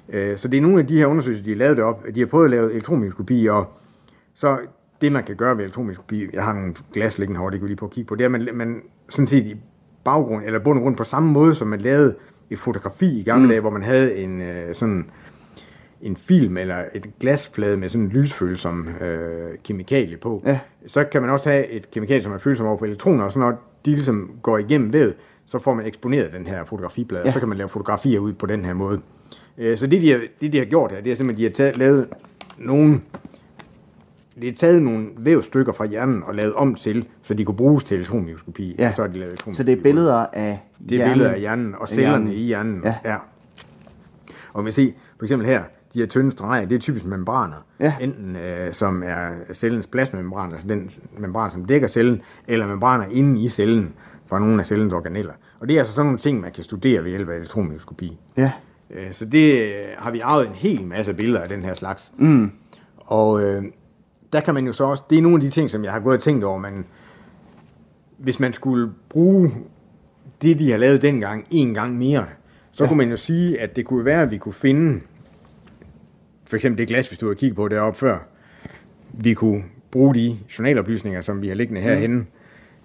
[0.08, 2.04] Øh, så det er nogle af de her undersøgelser, de har lavet det op.
[2.14, 3.66] De har prøvet at lave elektronmikroskopi, og
[4.34, 4.58] så
[5.00, 7.68] det, man kan gøre ved elektronmikroskopi, jeg har nogle glas liggende herovre, det kan vi
[7.68, 9.56] lige på at kigge på, det er, at man, man sådan set i
[10.04, 12.14] baggrund, eller bund og grund på samme måde, som man lavede
[12.50, 13.48] et fotografi i gamle mm.
[13.48, 15.10] dage, hvor man havde en øh, sådan
[16.02, 20.58] en film eller et glasplade med sådan en lysfølsom øh, kemikalie på, Ja.
[20.86, 23.38] så kan man også have et kemikalie, som er følsom over for elektroner, og så
[23.38, 25.14] når de ligesom går igennem vævet,
[25.46, 27.28] så får man eksponeret den her fotografiplade, ja.
[27.28, 29.00] og så kan man lave fotografier ud på den her måde.
[29.58, 31.54] Øh, så det de, har, det, de har gjort her, det er simpelthen, de har
[31.54, 32.08] taget, lavet
[32.58, 33.00] nogle
[34.40, 37.84] de har taget nogle vævstykker fra hjernen og lavet om til, så de kunne bruges
[37.84, 38.74] til elektronmikroskopi.
[38.78, 38.92] Ja.
[38.92, 41.12] Så har de lavet Så det er billeder af Det er hjernen.
[41.12, 42.32] billeder af hjernen og cellerne hjernen.
[42.32, 42.82] i hjernen.
[42.84, 42.94] Ja.
[43.04, 43.16] ja.
[44.52, 45.62] Og vi se, for eksempel her,
[45.94, 47.56] de her tynde streger, det er typisk membraner.
[47.80, 47.94] Ja.
[48.00, 53.42] Enten øh, som er cellens plasmamembran, altså den membran, som dækker cellen, eller membraner inde
[53.42, 53.92] i cellen
[54.26, 55.32] fra nogle af cellens organeller.
[55.60, 58.18] Og det er altså sådan nogle ting, man kan studere ved hjælp af elektronmikroskopi.
[58.36, 58.52] Ja.
[58.90, 62.12] Øh, Så det øh, har vi arvet en hel masse billeder af den her slags.
[62.18, 62.50] Mm.
[62.96, 63.64] Og øh,
[64.32, 66.00] der kan man jo så også, det er nogle af de ting, som jeg har
[66.00, 66.86] gået og tænkt over, men
[68.18, 69.50] hvis man skulle bruge
[70.42, 72.24] det, de har lavet dengang, en gang mere,
[72.72, 72.88] så ja.
[72.88, 75.00] kunne man jo sige, at det kunne være, at vi kunne finde,
[76.50, 78.18] for eksempel det glas, hvis du har kigget på deroppe før,
[79.12, 82.26] vi kunne bruge de journaloplysninger, som vi har liggende herhenne, mm.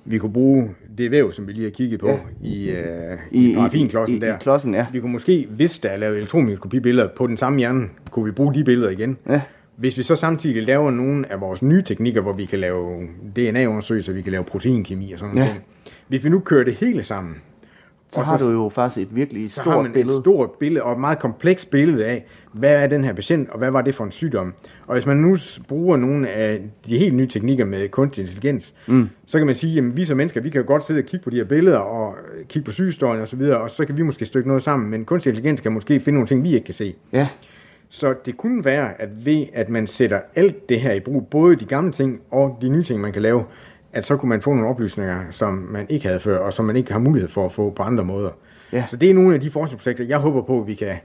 [0.06, 2.18] vi kunne bruge det væv, som vi lige har kigget på ja.
[2.42, 4.36] i, uh, i, i parafinklodsen der.
[4.36, 4.86] I klodsen, ja.
[4.92, 8.54] Vi kunne måske, hvis der er lavet elektronmikroskopibilleder på den samme hjerne, kunne vi bruge
[8.54, 9.18] de billeder igen.
[9.30, 9.42] Ja.
[9.76, 14.14] Hvis vi så samtidig laver nogle af vores nye teknikker, hvor vi kan lave DNA-undersøgelser,
[14.14, 15.54] vi kan lave proteinkemi og sådan noget Ja.
[15.54, 15.64] ting.
[16.08, 17.36] Hvis vi nu kører det hele sammen,
[18.16, 20.18] Så og har du jo faktisk et virkelig så stort har man billede.
[20.18, 23.58] et stort billede, og et meget komplekst billede af, hvad er den her patient, og
[23.58, 24.54] hvad var det for en sygdom.
[24.88, 29.10] Og hvis man nu bruger nogle af de helt nye teknikker med kunstig intelligens, mm.
[29.26, 31.24] så kan man sige, at vi som mennesker, vi kan jo godt sidde og kigge
[31.24, 33.98] på de her billeder, og øh, kigge på sygehistorien og så videre, og så kan
[33.98, 36.66] vi måske stykke noget sammen, men kunstig intelligens kan måske finde nogle ting, vi ikke
[36.66, 36.96] kan se.
[37.14, 37.28] Ja,
[37.90, 41.56] Så det kunne være, at ved at man sætter alt det her i brug, både
[41.56, 43.44] de gamle ting og de nye ting, man kan lave,
[43.96, 46.76] at så kunne man få nogle oplysninger, som man ikke havde før, og som man
[46.76, 48.30] ikke har mulighed for at få på andre måder.
[48.74, 48.84] Ja.
[48.88, 50.96] Så det er nogle af de forskningsprojekter, jeg håber på, at vi kan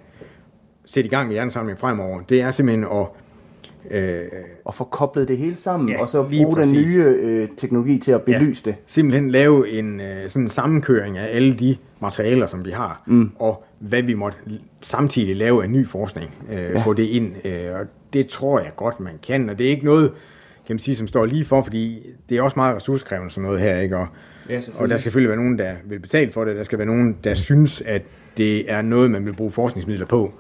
[0.85, 2.21] sætte i gang med hjernesamling fremover.
[2.29, 3.07] Det er simpelthen at...
[3.91, 4.23] Øh,
[4.65, 8.13] og få koblet det hele sammen, Ja, og så bruge den nye øh, teknologi til
[8.13, 8.75] at belyse det.
[8.87, 13.31] simpelthen lave en øh, sådan en sammenkøring af alle de materialer, som vi har, mm.
[13.39, 14.39] og hvad vi måtte
[14.81, 16.79] samtidig lave af ny forskning, øh, ja.
[16.85, 17.47] få det ind.
[17.47, 20.13] Øh, og det tror jeg godt, man kan, og det er ikke noget,
[20.71, 23.61] kan man sige, som står lige for, fordi det er også meget ressourcekrævende sådan noget
[23.61, 23.97] her, ikke?
[23.97, 24.07] Og,
[24.49, 26.87] Ja, og der skal selvfølgelig være nogen, der vil betale for det, der skal være
[26.87, 28.03] nogen, der synes, at
[28.37, 30.33] det er noget, man vil bruge forskningsmidler på.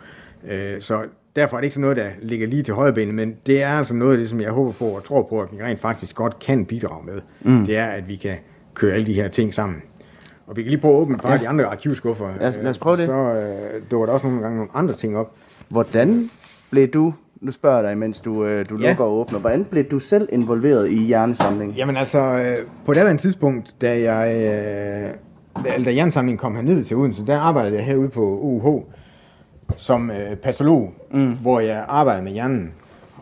[0.50, 1.02] Øh, så
[1.36, 3.68] derfor er det ikke sådan noget, der ligger lige til højre benet, men det er
[3.78, 6.14] altså noget af det, som jeg håber på og tror på, at vi rent faktisk
[6.16, 7.20] godt kan bidrage med.
[7.40, 7.66] Mm.
[7.66, 8.36] Det er, at vi kan
[8.74, 9.82] køre alle de her ting sammen.
[10.46, 11.34] Og vi kan lige prøve at åbne et par ja.
[11.34, 12.28] af de andre arkivskuffer.
[12.40, 13.06] Lad os- lad os prøve det.
[13.06, 15.36] Så øh, dukker der også nogle gange nogle andre ting op.
[15.68, 16.30] Hvordan
[16.70, 18.88] blev du, nu spørger jeg dig, mens du, øh, du Ja.
[18.88, 21.76] lukker og åbner, hvordan blev du selv involveret i hjernesamlingen?
[21.76, 25.10] Jamen altså, øh, på det andet tidspunkt, da jeg, øh,
[25.64, 28.82] da, da jernsamlingen kom herned til Odense, der arbejdede jeg herude på UH
[29.76, 31.32] som øh, patolog, mm.
[31.42, 32.72] hvor jeg arbejdede med hjernen.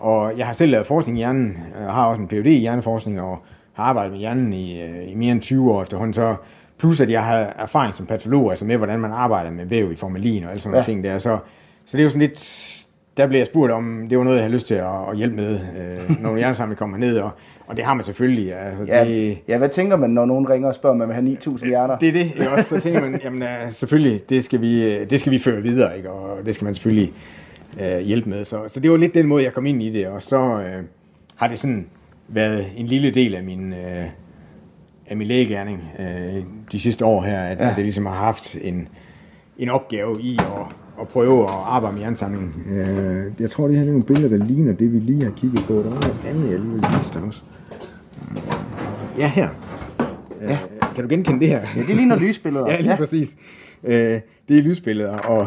[0.00, 2.46] Og jeg har selv lavet forskning i hjernen, jeg har også en Ph.D.
[2.46, 3.38] i hjerneforskning, og
[3.72, 6.14] har arbejdet med hjernen i, øh, i mere end 20 år efterhånden.
[6.14, 6.34] Så
[6.78, 9.96] plus at jeg har erfaring som patolog, altså med hvordan man arbejder med væv i
[9.96, 10.84] formalin og alle sådan nogle Ja.
[10.84, 11.18] ting der.
[11.18, 11.38] Så,
[11.86, 12.38] så det er jo sådan lidt,
[13.18, 15.36] der blev jeg spurgt om, det var noget, jeg havde lyst til at, at hjælpe
[15.36, 17.30] med, øh, når hjernesamling kommer ned, og,
[17.66, 18.54] og det har man selvfølgelig.
[18.54, 21.14] Altså, Ja, det, ja, hvad tænker man, når nogen ringer og spørger, om man vil
[21.14, 21.98] have 9.000 hjerner?
[21.98, 22.68] det er det, ikke også?
[22.68, 25.96] Så tænker man, jamen uh, selvfølgelig, det skal, vi, øh, det skal vi føre videre,
[25.96, 26.10] ikke?
[26.10, 27.12] og det skal man selvfølgelig
[27.80, 28.44] uh, hjælpe med.
[28.44, 30.84] Så, så det var lidt den måde, jeg kom ind i det, og så uh,
[31.36, 31.86] har det sådan
[32.28, 34.10] været en lille del af min, uh,
[35.06, 37.70] af min lægegærning uh, de sidste år her, at, ja.
[37.70, 38.88] at jeg ligesom har haft en,
[39.58, 42.54] en opgave i at, at prøve at arbejde med jernsamling.
[42.66, 45.60] Uh, jeg tror, det her er nogle billeder, der ligner det, vi lige har kigget
[45.66, 45.74] på.
[45.74, 47.42] Der var noget andet, jeg lige vil vise dig også.
[49.18, 49.48] Ja, her.
[50.42, 50.58] Ja.
[50.94, 51.60] Kan du genkende det her?
[51.76, 52.66] Ja, det ligner lysbilleder.
[52.72, 52.96] Ja, lige ja.
[52.96, 53.36] præcis.
[53.84, 55.46] Øh, det er lysbilleder, og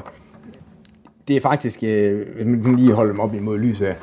[1.28, 3.96] det er faktisk, øh, hvis man lige holder dem op imod lyset, Det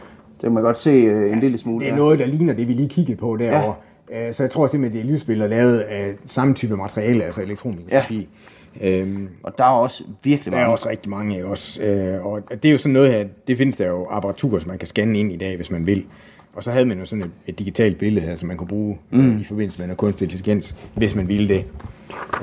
[0.42, 1.80] kan man godt se øh, en lille smule.
[1.84, 1.98] det er ja.
[1.98, 3.74] noget, der ligner det, vi lige kiggede på derovre.
[4.10, 4.32] Ja.
[4.32, 8.14] Så jeg tror simpelthen, det er lysbilleder lavet af samme type materiale, altså elektronmikroskopi.
[8.14, 8.24] Ja.
[8.80, 10.72] Øhm, Og der er også virkelig der er mange.
[10.72, 11.82] også rigtig mange også.
[11.82, 14.78] Øh, og det er jo sådan noget her, det findes der jo apparatur, som man
[14.78, 16.06] kan scanne ind i dag, hvis man vil.
[16.54, 18.98] Og så havde man jo sådan et, et digitalt billede her, som man kunne bruge
[19.10, 19.34] mm.
[19.34, 21.64] øh, i forbindelse med noget kunstig intelligens, hvis man ville det.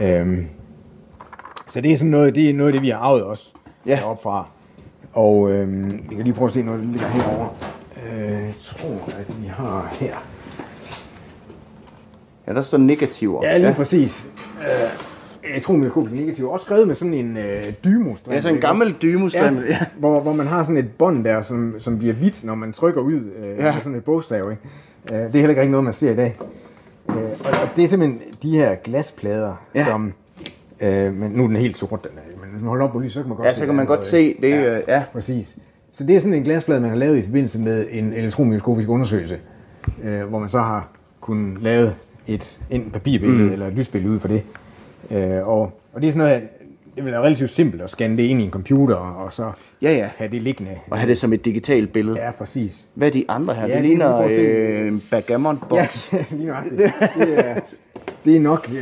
[0.01, 0.47] Øhm,
[1.67, 3.51] så det er sådan noget, det er noget det, vi har arvet også
[3.85, 3.95] Ja.
[3.95, 4.49] heroppe fra.
[5.13, 7.49] Og øhm, vi kan lige prøve at se noget, der ligger herovre.
[8.13, 10.15] Øh, jeg tror, at vi har her.
[12.47, 13.45] Ja, der står negativer.
[13.45, 13.73] Ja, lige ja.
[13.73, 14.27] præcis.
[14.59, 14.65] Øh,
[15.53, 16.49] jeg tror, mikroskopisk negativ.
[16.49, 18.33] Også skrevet med sådan en øh, dymostrim.
[18.33, 19.63] Ja, sådan en gammel dymostrimmel.
[19.69, 22.73] Ja, hvor, hvor man har sådan et bånd der, som, som bliver hvidt, når man
[22.73, 23.65] trykker ud øh, Ja.
[23.65, 23.73] ja.
[23.73, 24.51] med sådan et bogstav.
[24.51, 24.63] Ikke?
[25.11, 26.35] Øh, det er heller ikke noget, man ser i dag.
[27.09, 29.79] Øh, og, og det er simpelthen de her glasplader, Ja.
[29.79, 29.85] ja.
[29.85, 30.13] som...
[30.81, 33.19] Øh, men nu er den helt sort, den er, men holder op på lys, så
[33.19, 35.03] kan man godt Ja, se så kan man godt noget, se det, øh, ja.
[35.13, 35.55] Præcis.
[35.93, 39.39] Så det er sådan en glasplade, man har lavet i forbindelse med en elektronmikroskopisk undersøgelse,
[40.03, 40.87] øh, hvor man så har
[41.21, 41.91] kunnet lave
[42.27, 43.51] et enten papirbillede mm.
[43.53, 44.41] eller et lysbillede ud for det.
[45.11, 46.41] Øh, og, og det er sådan noget,
[46.95, 49.91] det vil være relativt simpelt at scanne det ind i en computer, og, så Ja,
[49.93, 50.09] ja.
[50.15, 50.79] have det liggende.
[50.91, 52.19] Og have det som et digitalt billede.
[52.19, 52.85] Ja, præcis.
[52.93, 53.61] Hvad er de andre her?
[53.61, 56.13] Ja, det det ligner øh, en backgammon Ja, box.
[56.31, 56.77] lige nøjagtigt.
[57.17, 57.59] Det er,
[58.25, 58.69] det er nok...
[58.69, 58.77] Øh,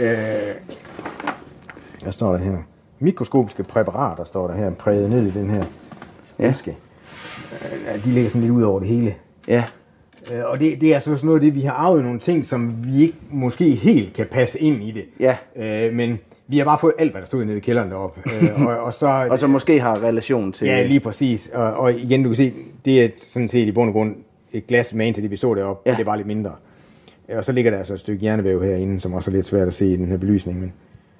[2.03, 2.57] hvad står der her?
[2.99, 5.63] Mikroskopiske præparater står der her, præget ned i den her
[6.39, 6.49] Ja.
[6.49, 6.77] æske.
[7.51, 9.15] Øh, de ligger sådan lidt ud over det hele.
[9.47, 9.63] Ja.
[10.31, 12.45] Øh, Og det, det er altså sådan noget af det, vi har arvet nogle ting,
[12.45, 15.05] som vi ikke måske helt kan passe ind i det.
[15.19, 15.35] Ja.
[15.87, 18.21] Øh, men vi har bare fået alt, hvad der stod nede i kælderen deroppe.
[18.41, 20.67] Øh, og, og så, Og så måske har relation til...
[20.67, 21.49] Ja, lige præcis.
[21.53, 22.53] Og, og igen, du kan se,
[22.85, 24.15] det er sådan set i bund og grund
[24.53, 25.95] et glas med til det, vi så deroppe, Ja.
[25.95, 26.51] det er bare lidt mindre.
[27.29, 29.67] Øh, Og så ligger der altså et stykke hjernevæv herinde, som også er lidt svært
[29.67, 30.73] at se i den her belysning, men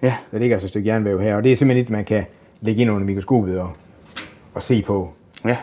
[0.04, 0.14] Ja.
[0.32, 2.24] der ligger altså et stykke hjernevæv her, og det er simpelthen et, man kan
[2.62, 3.70] lægge ind under mikroskopet og,
[4.54, 5.10] og se på.
[5.46, 5.58] Ja.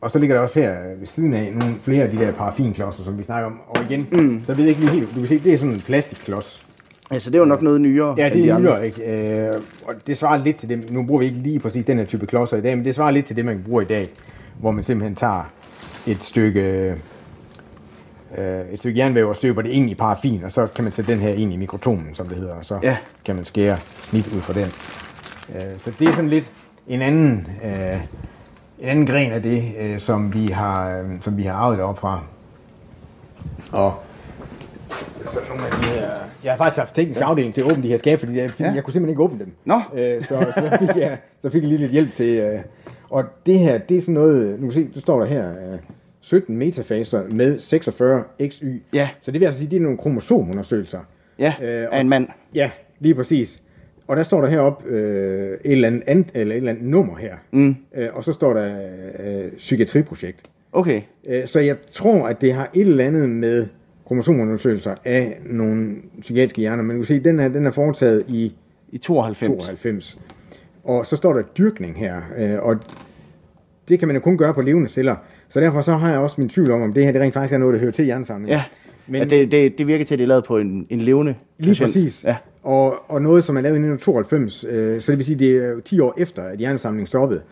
[0.00, 3.04] Og så ligger der også her ved siden af nogle flere af de der paraffinklodser,
[3.04, 3.60] som vi snakker om.
[3.68, 4.42] Og igen, mm.
[4.44, 6.66] så ved jeg ikke lige helt, du kan se, det er sådan en plastikklods.
[7.10, 8.14] Altså, det er jo nok noget nyere.
[8.18, 8.70] Ja, det de er andre.
[8.70, 9.46] nyere, ikke?
[9.52, 12.04] Øh, og det svarer lidt til det, nu bruger vi ikke lige præcis den her
[12.04, 14.08] type klodser i dag, men det svarer lidt til det, man bruger i dag,
[14.60, 15.50] hvor man simpelthen tager
[16.06, 16.60] et stykke,
[18.38, 21.12] øh, et stykke jernvæv og støber det ind i paraffin, og så kan man sætte
[21.12, 22.96] den her ind i mikrotomen, som det hedder, og så Ja.
[23.24, 24.66] kan man skære snit ud fra den.
[25.54, 26.44] Øh, så det er sådan lidt
[26.88, 28.00] en anden, øh,
[28.80, 32.00] en anden gren af det, øh, som, vi har, øh, som vi har arvet deroppe
[32.00, 32.22] fra.
[33.72, 33.94] Og
[35.26, 36.10] så nogle af de her...
[36.44, 38.72] Jeg har faktisk haft teknisk afdeling til at åbne de her skabe, fordi jeg, Ja.
[38.72, 39.52] jeg kunne simpelthen ikke åbne dem.
[39.64, 39.74] Nå.
[39.94, 42.38] Øh, så, så, fik jeg, så fik jeg lige lidt hjælp til...
[42.38, 42.60] Øh,
[43.10, 44.50] og det her, det er sådan noget...
[44.50, 45.50] Nu kan du se, du står der her...
[45.50, 45.78] Øh,
[46.22, 48.64] 17 metafaser med 46 XY.
[48.92, 49.08] Ja.
[49.22, 50.98] Så det vil altså sige, det er nogle kromosomundersøgelser.
[51.38, 52.28] Ja, Øh, af en mand.
[52.54, 53.62] Ja, lige præcis.
[54.10, 57.16] Og der står der heroppe øh, et, eller andet, an, eller et eller andet nummer
[57.16, 57.34] her.
[57.50, 57.76] Mm.
[57.96, 58.74] Øh, og så står der
[59.24, 60.40] øh, psykiatriprojekt.
[60.72, 61.00] Okay.
[61.28, 63.66] Øh, Så jeg tror, at det har et eller andet med
[64.06, 66.82] kromosomundersøgelser af nogle psykiatriske hjerner.
[66.82, 68.54] Men du kan se, den er, den er foretaget i
[68.92, 69.50] I 92.
[69.50, 70.18] 92.
[70.84, 72.76] Og så står der dyrkning her, øh, og
[73.88, 75.16] det kan man jo kun gøre på levende celler.
[75.48, 77.54] Så derfor så har jeg også min tvivl om, om det her det rent faktisk
[77.54, 78.56] er noget, der hører til hjernesamlingen.
[78.58, 78.62] Ja.
[79.06, 81.34] Men ja, det, det, det virker til, at det er lavet på en, en levende
[81.58, 81.92] lige patient.
[81.92, 82.24] præcis.
[82.24, 82.36] Ja.
[82.62, 85.68] Og, og noget, som er lavet i 1992, øh, så det vil sige, det er
[85.68, 87.42] jo 10 år efter, at hjernesamlingen stoppede.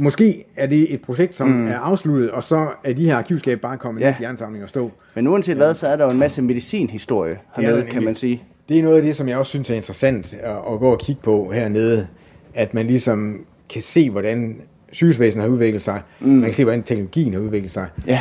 [0.00, 1.66] Måske er det et projekt, som mm.
[1.66, 4.06] er afsluttet, og så er de her arkivskab bare kommet Ja.
[4.06, 4.12] ja.
[4.12, 4.90] i hjernesamlingen og stå.
[5.14, 8.14] Men uanset hvad, så er der jo en masse medicinhistorie Ja, hernede, er kan man
[8.14, 8.42] sige.
[8.68, 10.98] Det er noget af det, som jeg også synes er interessant at, at gå og
[10.98, 12.06] kigge på hernede.
[12.54, 14.56] At man ligesom kan se, hvordan
[14.94, 16.00] sygehusvæsenet har udviklet sig.
[16.20, 16.28] Mm.
[16.28, 17.86] Man kan se, hvordan teknologien har udviklet sig.
[18.06, 18.20] Ja.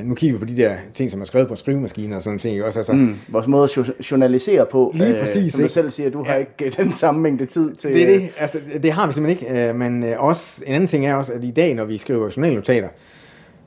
[0.00, 2.38] Øh, nu kigger vi på de der ting, som er skrevet på skrivemaskiner og sådan
[2.38, 2.64] ting.
[2.64, 3.16] Også, altså, mm.
[3.28, 4.90] Vores måde at jo- journalisere på.
[4.94, 5.72] øh, Lige præcis, Som du ikke?
[5.72, 6.38] selv siger, du har Ja.
[6.38, 7.90] ikke øh, den samme mængde tid til...
[7.92, 8.28] Det er det.
[8.38, 9.68] Altså, det har vi simpelthen ikke.
[9.68, 12.30] Øh, Men øh, også, en anden ting er også, at i dag, når vi skriver
[12.36, 12.88] journalnotater,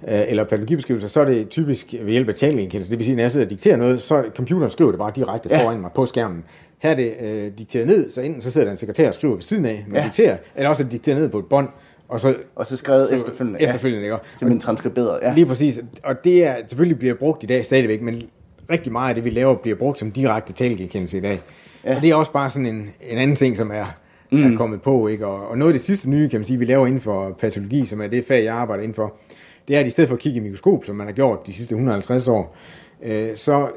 [0.08, 2.91] øh, eller patologibeskrivelser, så er det typisk ved hjælp af talegenkendelse.
[2.91, 5.50] Det vil sige, når jeg sidder og dikterer noget, så computeren skriver det bare direkte
[5.52, 5.63] Ja.
[5.63, 6.43] foran mig på skærmen.
[6.80, 9.34] Her er det øh, dikteret ned, så enten så sidder der en sekretær og skriver
[9.36, 10.02] ved siden af, man Ja.
[10.02, 10.06] ja.
[10.08, 11.67] dikterer, eller også er det dikteret ned på et bånd,
[12.10, 13.62] og så Og så skrevet efterfølgende.
[13.62, 14.15] Efterfølgende, ikke?
[14.15, 14.20] Ja.
[14.38, 15.20] Simpelthen transkriberet.
[15.22, 15.34] Ja.
[15.34, 15.80] Lige præcis.
[16.04, 18.24] Og det er selvfølgelig bliver brugt i dag stadigvæk, men
[18.72, 21.41] rigtig meget af det, vi laver, bliver brugt som direkte talegenkendelse i dag.
[21.86, 21.96] Ja.
[21.96, 23.86] Og det er også bare sådan en, en anden ting, som er,
[24.32, 24.54] mm.
[24.54, 25.08] er kommet på.
[25.08, 25.28] Ikke?
[25.28, 27.86] Og, og noget af det sidste nye, kan man sige, vi laver inden for patologi,
[27.86, 29.13] som er det fag, jeg arbejder inden for,
[29.67, 31.54] det er, at i stedet for at kigge i mikroskop, som man har gjort de
[31.54, 32.56] sidste 150 år,
[33.04, 33.70] øh, så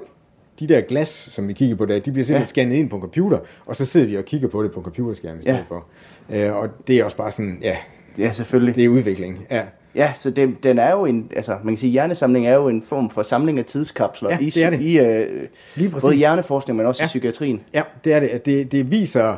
[0.60, 2.40] de der glas, som vi kigger på der, de bliver simpelthen Ja.
[2.40, 2.44] ja.
[2.44, 5.40] scannet ind på en computer, og så sidder vi og kigger på det på computerskærmen
[5.40, 5.64] i stedet Ja.
[5.68, 5.84] for.
[6.50, 7.76] Øh, og det er også bare sådan, ja,
[8.18, 8.74] ja, selvfølgelig.
[8.74, 9.46] det er udvikling.
[9.50, 9.62] Ja.
[9.94, 12.82] Ja, så det, den er jo en, altså man kan sige, hjernesamling er jo en
[12.82, 14.80] form for samling af tidskapsler Ja, i, det er det.
[14.80, 16.02] i øh, Lige præcis.
[16.02, 17.06] både hjerneforskning, men også ja.
[17.06, 17.60] i psykiatrien.
[17.74, 18.28] Ja, det er det.
[18.28, 19.36] At Det, det viser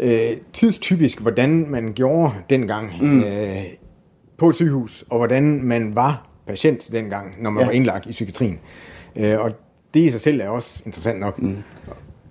[0.00, 3.22] øh, tidstypisk, hvordan man gjorde dengang mm.
[3.24, 3.56] øh,
[4.36, 7.66] på et sygehus, og hvordan man var patient dengang, når man ja.
[7.66, 8.60] var indlagt i psykiatrien.
[9.16, 9.50] Øh, og
[9.94, 11.42] det i sig selv er også interessant nok.
[11.42, 11.56] Mm.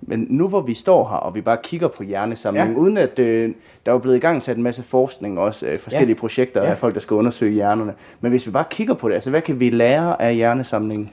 [0.07, 2.77] Men nu hvor vi står her, og vi bare kigger på hjernesamling, ja.
[2.77, 3.53] Uden at øh,
[3.85, 6.19] der er blevet i gang sat en masse forskning, også øh, forskellige ja.
[6.19, 6.65] Projekter ja.
[6.65, 6.71] Ja.
[6.71, 7.93] af folk, der skal undersøge hjernerne.
[8.21, 11.09] Men hvis vi bare kigger på det, altså hvad kan vi lære af hjernesamlingen?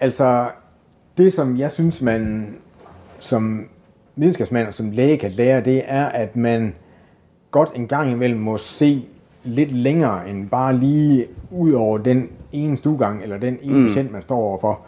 [0.00, 0.48] Altså,
[1.16, 2.54] det som jeg synes, man
[3.18, 3.68] som
[4.16, 6.74] videnskabsmand og som læge kan lære, det er, at man
[7.50, 9.04] godt en gang imellem må se
[9.44, 13.86] lidt længere end bare lige ud over den ene stuegang, eller den ene mm.
[13.86, 14.80] patient, man står overfor,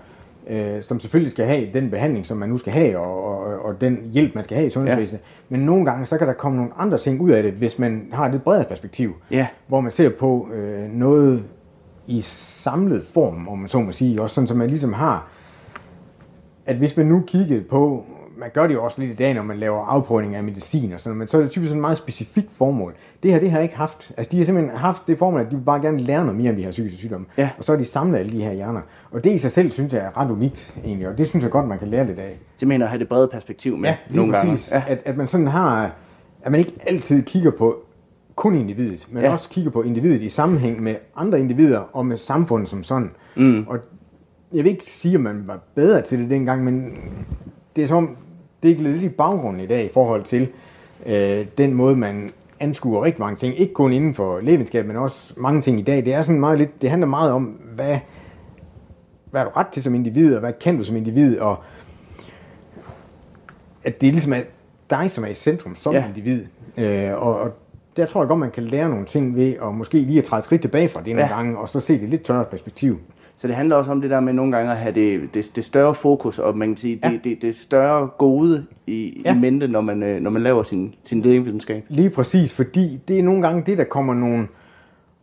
[0.48, 3.80] øh, som selvfølgelig skal have den behandling, som man nu skal have, og, og, og
[3.80, 5.20] den hjælp, man skal have i sundhedsvæsenet.
[5.20, 5.56] Ja.
[5.56, 8.08] Men nogle gange, så kan der komme nogle andre ting ud af det, hvis man
[8.12, 9.46] har et lidt bredere perspektiv, Ja.
[9.66, 11.44] hvor man ser på øh, noget
[12.06, 15.28] i samlet form, om man så må sige, også sådan, så man ligesom har
[16.66, 18.04] at hvis man nu kiggede på,
[18.38, 21.00] man gør det jo også lidt i dag, når man laver afprøvning af medicin og
[21.00, 22.94] sådan noget, men så er det typisk sådan et meget specifikt formål.
[23.22, 24.12] Det her, det har jeg ikke haft.
[24.16, 26.50] Altså, de har simpelthen haft det formål, at de vil bare gerne lære noget mere
[26.50, 27.26] om de her psykiske sygdomme.
[27.38, 27.50] Ja.
[27.58, 28.80] Og så har de samlet alle de her hjerner.
[29.10, 31.50] Og det i sig selv, synes jeg, er ret unikt egentlig, og det synes jeg
[31.50, 32.38] godt, man kan lære lidt af.
[32.56, 34.70] Simpelthen at have det brede perspektiv med Ja, nogle præcis.
[34.70, 34.84] gange.
[34.88, 34.92] Ja.
[34.92, 35.92] At, at man sådan har,
[36.42, 37.76] at man ikke altid kigger på
[38.36, 39.32] kun individet, men ja.
[39.32, 43.10] også kigger på individet i sammenhæng med andre individer og med samfundet som sådan.
[43.36, 43.64] Mm.
[43.68, 43.78] Og
[44.52, 46.98] jeg vil ikke sige, at man var bedre til det dengang, men
[47.76, 48.16] det er som,
[48.62, 50.48] det er glædet lidt i baggrunden i dag i forhold til
[51.06, 53.60] øh, den måde, man anskuer rigtig mange ting.
[53.60, 56.04] Ikke kun inden for lægevidenskab, men også mange ting i dag.
[56.04, 57.42] Det er sådan meget lidt, det handler meget om,
[57.74, 57.98] hvad,
[59.30, 61.56] hvad er du ret til som individ, og hvad kan du som individ, og
[63.84, 64.40] at det ligesom er
[64.90, 66.04] dig, som er i centrum som Ja.
[66.08, 66.46] individ.
[66.80, 67.50] Øh, og, og
[67.96, 70.42] der tror jeg godt, man kan lære nogle ting ved at måske lige at træde
[70.42, 71.36] skridt tilbage fra det nogle Ja.
[71.36, 72.98] gange, og så se det lidt tørre perspektiv.
[73.40, 75.64] Så det handler også om det der med nogle gange at have det, det, det
[75.64, 77.10] større fokus, og man kan sige, ja.
[77.10, 79.34] det, det, det større gode i, ja.
[79.34, 81.84] I mente, når man, øh, når man laver sin, sin lægevidenskab.
[81.88, 84.48] Lige præcis, fordi det er nogle gange det, der kommer nogle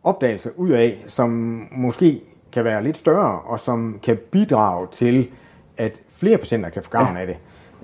[0.02, 1.30] opdagelser ud af, som
[1.72, 2.20] måske
[2.52, 5.28] kan være lidt større, og som kan bidrage til,
[5.76, 7.20] at flere patienter kan få gavn ja.
[7.20, 7.36] af det.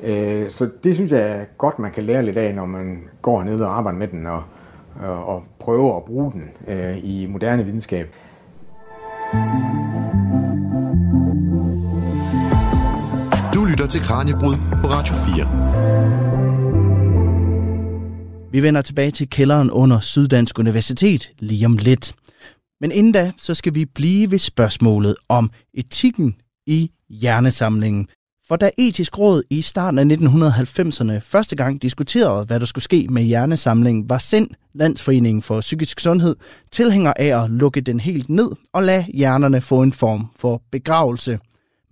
[0.02, 3.42] Øh, Så det synes jeg er godt, man kan lære lidt af, når man går
[3.42, 4.42] ned og arbejder med den, og,
[5.02, 8.14] og, og prøver at bruge den øh, i moderne videnskab.
[9.32, 9.81] Du
[13.82, 15.48] lytter til Kranjebrud på Radio 4.
[18.52, 22.14] Vi vender tilbage til kælderen under Syddansk Universitet lige om lidt.
[22.80, 28.08] Men inden da, så skal vi blive ved spørgsmålet om etikken i hjernesamlingen.
[28.48, 33.06] For da etisk råd i starten af 1990'erne første gang diskuterede, hvad der skulle ske
[33.10, 36.36] med hjernesamlingen, var SIND, Landsforeningen for Psykisk Sundhed,
[36.72, 41.38] tilhænger af at lukke den helt ned og lade hjernerne få en form for begravelse.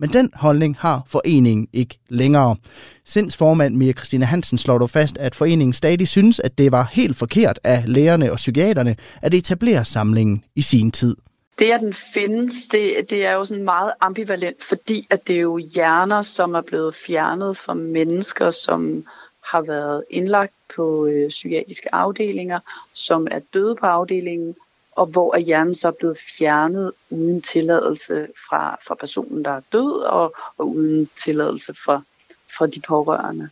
[0.01, 2.55] Men den holdning har foreningen ikke længere.
[3.05, 6.89] Sinds formand Mia Christine Hansen slår dog fast, at foreningen stadig synes, at det var
[6.91, 11.15] helt forkert af lægerne og psykiaterne at etablere samlingen i sin tid.
[11.59, 15.41] Det, at den findes, det, det er jo sådan meget ambivalent, fordi at det er
[15.41, 19.05] jo hjerner, som er blevet fjernet fra mennesker, som
[19.51, 22.59] har været indlagt på øh, psykiatriske afdelinger,
[22.93, 24.55] som er døde på afdelingen,
[25.01, 30.01] og hvor er hjernen så blevet fjernet uden tilladelse fra, fra personen, der er død,
[30.01, 32.01] og, og uden tilladelse fra,
[32.57, 33.49] fra de pårørende.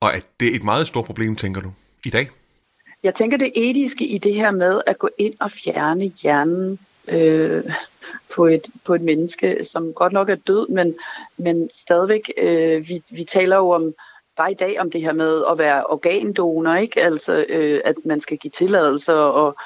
[0.00, 1.72] Og er det et meget stort problem, tænker du,
[2.04, 2.30] i dag?
[3.02, 7.64] Jeg tænker det etiske i det her med at gå ind og fjerne hjernen øh,
[8.34, 10.94] på, et, på et menneske, som godt nok er død, men,
[11.36, 13.94] men stadigvæk, øh, vi, vi taler jo om
[14.36, 17.02] bare i dag om det her med at være organdonor, ikke?
[17.02, 19.56] Altså, øh, at man skal give tilladelser og,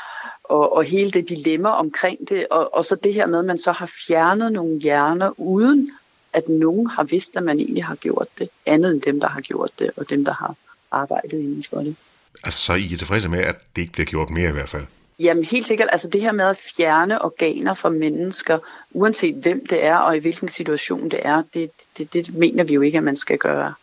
[0.49, 3.59] og, og hele det dilemma omkring det, og, og så det her med, at man
[3.59, 5.91] så har fjernet nogle hjerner uden
[6.33, 9.41] at nogen har vidst, at man egentlig har gjort det, andet end dem, der har
[9.41, 10.55] gjort det, og dem, der har
[10.91, 11.97] arbejdet inden for det.
[12.45, 14.87] Altså, så I er tilfredse med, at det ikke bliver gjort mere i hvert fald?
[15.19, 18.59] Jamen helt sikkert, altså det her med at fjerne organer fra mennesker,
[18.91, 22.75] uanset hvem det er og i hvilken situation det er, det, det, det mener vi
[22.75, 23.75] jo ikke, at man skal gøre.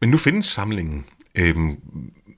[0.00, 1.06] Men nu findes samlingen.
[1.34, 1.80] Øhm,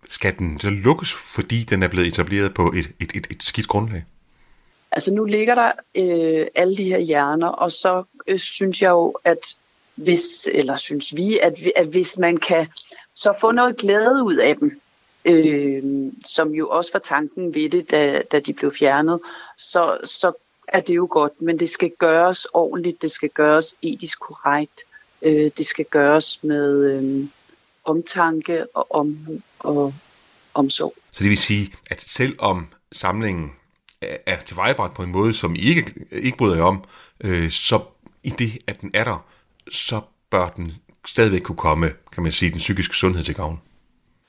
[0.09, 3.69] skal den så lukkes, fordi den er blevet etableret på et, et, et, et skidt
[3.69, 4.05] grundlag?
[4.93, 9.17] Altså nu ligger der øh, alle de her hjerner, og så øh, synes jeg jo,
[9.25, 9.57] at
[9.95, 12.67] hvis, eller synes vi, at, at hvis man kan
[13.15, 14.81] så få noget glæde ud af dem,
[15.25, 19.21] øh, som jo også var tanken ved det, da, da de blev fjernet,
[19.59, 20.33] så, så
[20.69, 24.81] er det jo godt, men det skal gøres ordentligt, det skal gøres etisk korrekt,
[25.23, 27.27] øh, det skal gøres med øh,
[27.85, 29.95] omtanke og omhu og
[30.55, 30.95] omsorg.
[31.13, 33.51] Så det vil sige, at selvom samlingen
[34.27, 36.85] er tilvejebragt på en måde, som I ikke, ikke bryder jer om,
[37.25, 37.81] øh, så
[38.23, 39.25] i det, at den er der,
[39.71, 40.73] så bør den
[41.07, 43.61] stadigvæk kunne komme, kan man sige, den psykiske sundhed til gavn.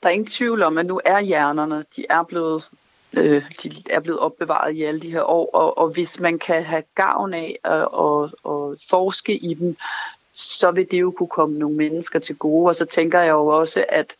[0.04, 2.70] Der er ingen tvivl om, at nu er hjernerne, de er blevet,
[3.14, 6.64] øh, de er blevet opbevaret i alle de her år, og, og hvis man kan
[6.64, 9.78] have gavn af at, at, at forske i dem,
[10.36, 12.70] så vil det jo kunne komme nogle mennesker til gode.
[12.70, 14.14] Og så tænker jeg jo også, at,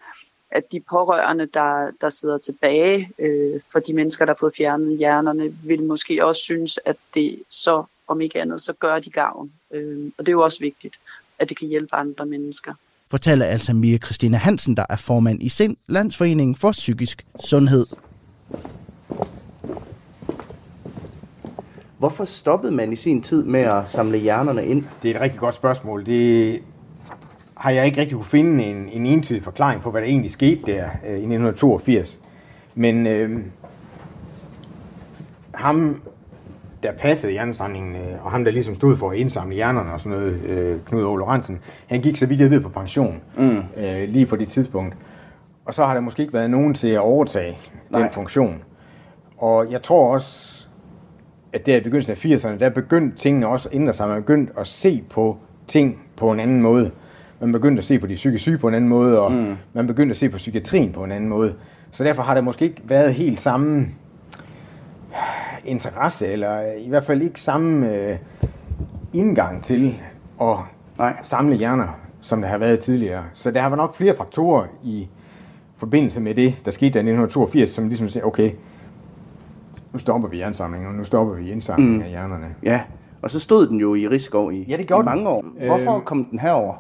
[0.52, 4.98] at de pårørende, der, der sidder tilbage øh, for de mennesker, der har fået fjernet
[4.98, 9.52] hjernerne, vil måske også synes, at det så, om ikke andet, så gør de gavn.
[9.74, 10.96] Øh, og det er jo også vigtigt,
[11.40, 12.74] at det kan hjælpe andre mennesker.
[13.12, 17.86] Fortæller altså Mia Christina Hansen, der er formand i SIND, Landsforeningen for Psykisk Sundhed.
[21.98, 24.84] Hvorfor stoppede man i sin tid med at samle hjernerne ind?
[25.04, 26.06] Det er et rigtig godt spørgsmål.
[26.06, 26.60] Det
[27.58, 30.62] har jeg ikke rigtig kunne finde en, en entydig forklaring på, hvad der egentlig skete
[30.66, 32.20] der øh, i 1982.
[32.76, 33.40] Men øh,
[35.54, 36.02] ham,
[36.84, 40.18] der passede hjernesamlingen, øh, og ham, der ligesom stod for at indsamle hjernerne og sådan
[40.18, 43.58] noget, øh, Knud Ole Lorentzen, han gik, så vidt jeg ved, på pension mm.
[43.58, 44.96] øh, lige på det tidspunkt.
[45.66, 47.58] Og så har der måske ikke været nogen til at overtage
[47.90, 48.02] Nej.
[48.02, 48.64] den funktion.
[49.38, 50.65] Og jeg tror også,
[51.56, 54.08] at der i begyndelsen af 80'erne, der begyndte tingene også at ændre sig.
[54.08, 55.38] Man begyndte at se på
[55.68, 56.92] ting på en anden måde.
[57.40, 59.56] Man begyndte at se på de psykisk syge på en anden måde, og mm.
[59.74, 61.56] man begyndte at se på psykiatrien på en anden måde.
[61.92, 63.88] Så derfor har der måske ikke været helt samme
[65.66, 68.18] interesse, eller i hvert fald ikke samme øh,
[69.14, 70.02] indgang til
[70.42, 70.58] at
[70.98, 71.16] Nej.
[71.24, 73.24] samle hjerner, som der har været tidligere.
[73.34, 75.08] Så der har været nok flere faktorer i
[75.78, 78.52] forbindelse med det, der skete der i 1982, som ligesom siger, okay,
[79.96, 82.02] nu stopper vi jernsamlingen, og nu stopper vi indsamlingen mm.
[82.02, 82.56] af hjernerne.
[82.64, 82.82] Ja,
[83.22, 85.46] og så stod den jo i Rigskov i, Ja, det gjorde i mange år.
[85.68, 86.74] Hvorfor Øh, kom den herover?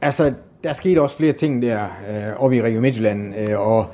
[0.00, 0.32] Altså,
[0.64, 3.86] der skete også flere ting der øh, oppe i Region Midtjylland, øh, og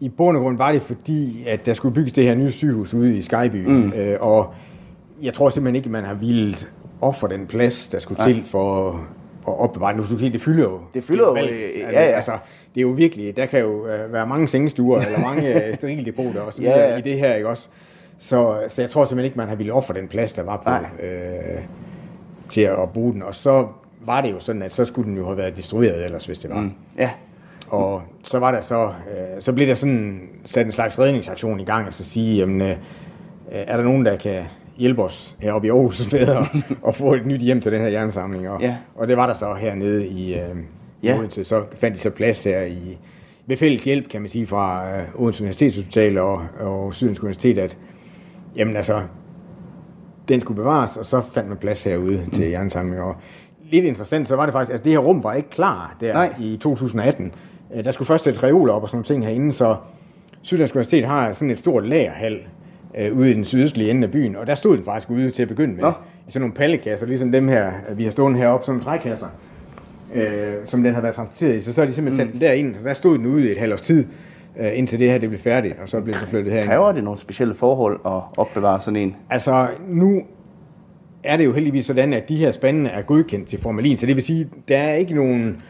[0.00, 2.94] i bund og grund var det fordi, at der skulle bygges det her nye sygehus
[2.94, 3.92] ude i Skyby, mm.
[3.96, 4.54] øh, og
[5.22, 6.56] jeg tror simpelthen ikke, man har ville
[7.00, 8.32] ofre den plads, der skulle Nej.
[8.32, 9.00] til for
[9.48, 10.80] at opbevare Nu skal se, det fylder jo.
[10.94, 12.00] Det fylder jo, ja, ja.
[12.00, 12.32] Altså,
[12.74, 16.40] det er jo virkelig, der kan jo øh, være mange sengestuer, eller mange øh, sterildepoter
[16.40, 16.96] og så videre ja, ja.
[16.96, 17.68] i det her, ikke også?
[18.18, 21.04] Så, så jeg tror simpelthen ikke, man har ville ofre den plads, der var på,
[21.04, 21.62] øh,
[22.48, 23.22] til at bruge den.
[23.22, 23.66] Og så
[24.06, 26.50] var det jo sådan, at så skulle den jo have været destrueret ellers, hvis det
[26.50, 26.60] var.
[26.60, 26.72] Mm.
[26.98, 27.10] Ja.
[27.68, 31.64] Og så var der så, øh, så blev der sådan sat en slags redningsaktion i
[31.64, 32.76] gang, og så sige, jamen, øh,
[33.50, 34.42] er der nogen, der kan
[34.76, 36.46] hjælpe os heroppe i Aarhus med at,
[36.88, 38.48] at få et nyt hjem til den her jernsamling.
[38.48, 38.76] Og, ja.
[38.94, 40.56] og det var der så hernede i, øh,
[41.02, 41.18] ja.
[41.18, 41.44] Odense.
[41.44, 42.98] Så fandt de så plads her i,
[43.46, 47.78] ved fælles hjælp, kan man sige, fra øh, Odense Universitetshospital og, og Sydens Universitet, at
[48.56, 49.02] jamen altså,
[50.28, 52.30] den skulle bevares, og så fandt man plads herude mm.
[52.30, 53.02] til jernsamling.
[53.02, 53.16] Og
[53.72, 56.34] lidt interessant, så var det faktisk, altså det her rum var ikke klar der Nej.
[56.40, 57.34] i 2018.
[57.74, 59.76] Øh, der skulle først sætte reoler op og sådan nogle ting herinde, så
[60.42, 62.40] Syddansk Universitet har sådan et stort lagerhal
[62.98, 65.42] øh, ude i den sydøstlige ende af byen, og der stod den faktisk ude til
[65.42, 65.82] at begynde med.
[65.82, 65.92] Nå.
[66.28, 69.26] I sådan nogle pallekasser, ligesom dem her, vi har stående heroppe, sådan nogle trækasser,
[70.14, 71.62] øh, som den har været transporteret i.
[71.62, 72.32] Så så har de simpelthen mm.
[72.32, 74.06] sat den derind, så der stod den ude i et halvt års tid,
[74.60, 76.64] øh, indtil det her det blev færdigt, og så blev det flyttet her.
[76.64, 79.16] Kræver det nogle specielle forhold at opbevare sådan en?
[79.30, 80.22] Altså, nu
[81.24, 84.16] er det jo heldigvis sådan, at de her spande er godkendt til formalin, så det
[84.16, 85.62] vil sige, der er ikke nogen,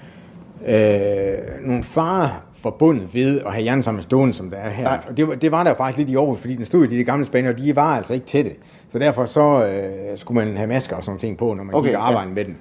[0.69, 2.31] øh, nogen fare
[2.63, 4.89] forbundet ved at have jernsamlet stående, som der er her.
[4.89, 7.27] Og det, det var der faktisk lidt i Aarhus, fordi den stod i de gamle
[7.27, 8.51] spande, og de var altså ikke tætte.
[8.89, 11.89] Så derfor så øh, skulle man have masker og sådan ting på, når man okay,
[11.89, 12.45] gik og arbejdede ja.
[12.45, 12.57] med den.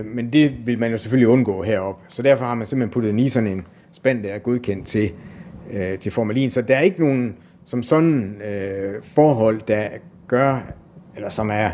[0.00, 2.04] Øh, men det vil man jo selvfølgelig undgå heroppe.
[2.08, 5.10] Så derfor har man simpelthen puttet i sådan en spand, der er godkendt til,
[5.72, 6.50] øh, til formalin.
[6.50, 9.88] Så der er ikke nogen som sådan øh, forhold, der
[10.28, 10.60] gør,
[11.16, 11.70] eller som er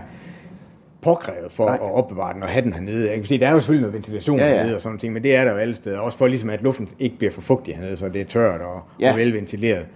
[1.02, 1.74] påkrævet for Nej.
[1.74, 3.08] at opbevare den og have den hernede.
[3.08, 4.56] Jeg kan sige, der er jo selvfølgelig noget ventilation ja, ja.
[4.56, 5.98] hernede og sådan ting, men det er der jo alle steder.
[5.98, 8.82] Også for ligesom, at luften ikke bliver for fugtig hernede, så det er tørt og,
[9.00, 9.10] ja.
[9.12, 9.86] og velventileret.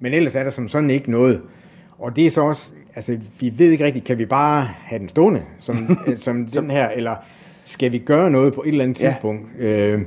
[0.00, 1.42] Men ellers er der som sådan ikke noget.
[1.98, 5.08] Og det er så også, altså vi ved ikke rigtigt, kan vi bare have den
[5.08, 7.16] stående som, som den her, eller
[7.64, 9.48] skal vi gøre noget på et eller andet tidspunkt?
[9.60, 9.92] Ja.
[9.92, 10.02] Øh,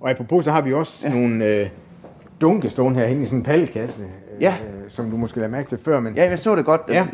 [0.00, 1.14] og apropos, så har vi også ja.
[1.14, 1.66] nogle øh,
[2.40, 4.54] dunke stående her i sådan en pallekasse, øh, ja.
[4.88, 6.00] som du måske lavede mærke til før.
[6.00, 6.80] Men, ja, jeg så det godt.
[6.88, 7.06] Ja.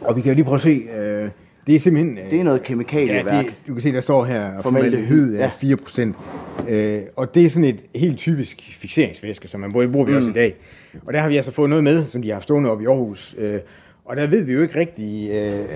[0.00, 1.30] Og vi kan jo lige prøve at se, øh,
[1.66, 2.18] det er simpelthen...
[2.30, 3.26] Det er noget kemikalieværk.
[3.26, 5.74] Ja, det, du kan se, der står her, formaldehyd er ja.
[5.74, 6.70] 4%.
[6.70, 10.18] Øh, og det er sådan et helt typisk fixeringsvæske, som man bruger, bruger vi mm.
[10.18, 10.54] også i dag.
[11.06, 12.86] Og der har vi altså fået noget med, som de har haft stående op i
[12.86, 13.34] Aarhus.
[13.38, 13.58] Øh,
[14.04, 15.30] og der ved vi jo ikke rigtig...
[15.30, 15.66] Øh,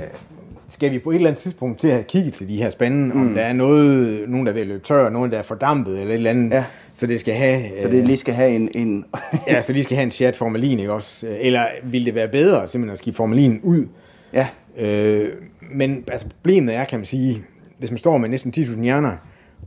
[0.70, 3.20] skal vi på et eller andet tidspunkt til at kigge til de her spande, mm.
[3.20, 6.00] om der er noget, nogen der er ved at løbe tør, nogen der er fordampet
[6.00, 6.64] eller et eller andet, ja.
[6.92, 7.62] så det skal have...
[7.82, 8.70] Så det lige skal have en...
[8.74, 9.04] en
[9.48, 11.26] ja, så lige skal have en chat formalin, ikke også?
[11.40, 13.86] Eller vil det være bedre simpelthen at skifte formalin ud?
[14.32, 14.46] Ja.
[14.78, 15.28] Øh,
[15.72, 17.44] men altså, problemet er, kan man sige,
[17.78, 19.12] hvis man står med næsten 10.000 hjerner,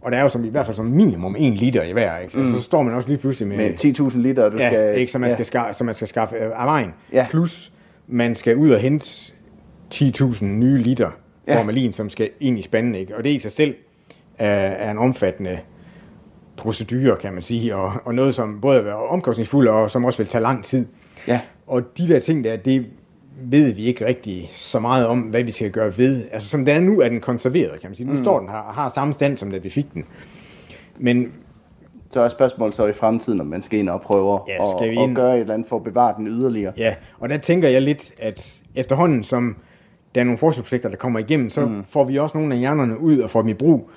[0.01, 2.37] og der er jo som, i hvert fald som minimum 1 liter i hver, ikke?
[2.37, 2.51] Mm.
[2.53, 3.57] så står man også lige pludselig med...
[3.57, 4.99] Med 10.000 liter, du ja, skal...
[4.99, 5.35] Ikke, så, man ja.
[5.35, 6.93] skal skaffe, så man skal skaffe øh, af vejen.
[7.13, 7.27] Ja.
[7.29, 7.71] Plus,
[8.07, 9.05] man skal ud og hente
[9.93, 11.09] 10.000 nye liter
[11.47, 11.59] ja.
[11.59, 13.17] formalin, som skal ind i spanden, ikke?
[13.17, 13.75] Og det i sig selv
[14.37, 15.59] er, er en omfattende
[16.57, 20.27] procedure, kan man sige, og, og noget, som både er omkostningsfuldt, og som også vil
[20.27, 20.87] tage lang tid.
[21.27, 21.39] Ja.
[21.67, 22.85] Og de der ting der, det
[23.43, 26.23] ved vi ikke rigtig så meget om, hvad vi skal gøre ved.
[26.31, 28.07] Altså som den er nu, er den konserveret, kan man sige.
[28.07, 28.23] Nu mm.
[28.23, 30.05] står den her og har samme stand, som da vi fik den.
[30.97, 31.31] Men
[32.09, 34.91] så er spørgsmålet så i fremtiden, om man skal ind og prøve ja, skal at,
[34.91, 35.15] vi ind...
[35.15, 36.73] gøre et eller andet for at bevare den yderligere.
[36.77, 39.55] Ja, og der tænker jeg lidt, at efterhånden som
[40.15, 41.83] der er nogle forskningsprojekter, der kommer igennem, så mm.
[41.83, 43.89] får vi også nogle af hjernerne ud og får dem i brug.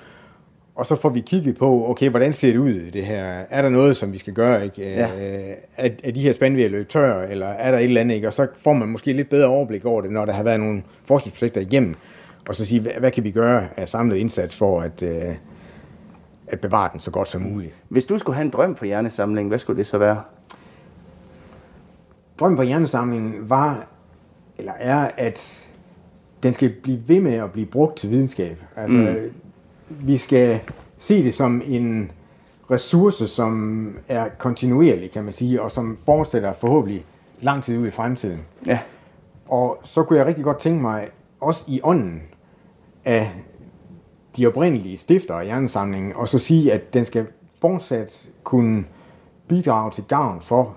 [0.75, 3.23] Og så får vi kigget på, okay, hvordan ser det ud, det her?
[3.49, 4.63] Er der noget, som vi skal gøre?
[4.63, 4.81] Ikke?
[4.81, 5.05] Ja.
[5.05, 8.01] Øh, er, er de her spande ved at løbe tør, eller er der et eller
[8.01, 8.15] andet?
[8.15, 8.27] Ikke?
[8.27, 10.83] Og så får man måske lidt bedre overblik over det, når der har været nogle
[11.05, 11.95] forskningsprojekter igennem.
[12.49, 15.35] Og så sige, hvad, hvad kan vi gøre af samlet indsats for at, øh,
[16.47, 17.73] at bevare den så godt som muligt?
[17.89, 20.21] Hvis du skulle have en drøm for hjernesamlingen, hvad skulle det så være?
[22.39, 23.87] Drømmen for hjernesamlingen var,
[24.57, 25.67] eller er, at
[26.43, 28.57] den skal blive ved med at blive brugt til videnskab.
[28.75, 29.31] Altså, mm
[29.89, 30.59] vi skal
[30.97, 32.11] se det som en
[32.71, 37.05] ressource, som er kontinuerlig, kan man sige, og som fortsætter forhåbentlig
[37.41, 38.39] lang tid ud i fremtiden.
[38.67, 38.79] Ja.
[39.45, 41.09] Og så kunne jeg rigtig godt tænke mig,
[41.39, 42.21] også i ånden
[43.05, 43.31] af
[44.37, 47.27] de oprindelige stifter af hjernesamlingen, og så sige, at den skal
[47.61, 48.85] fortsat kunne
[49.47, 50.75] bidrage til gavn for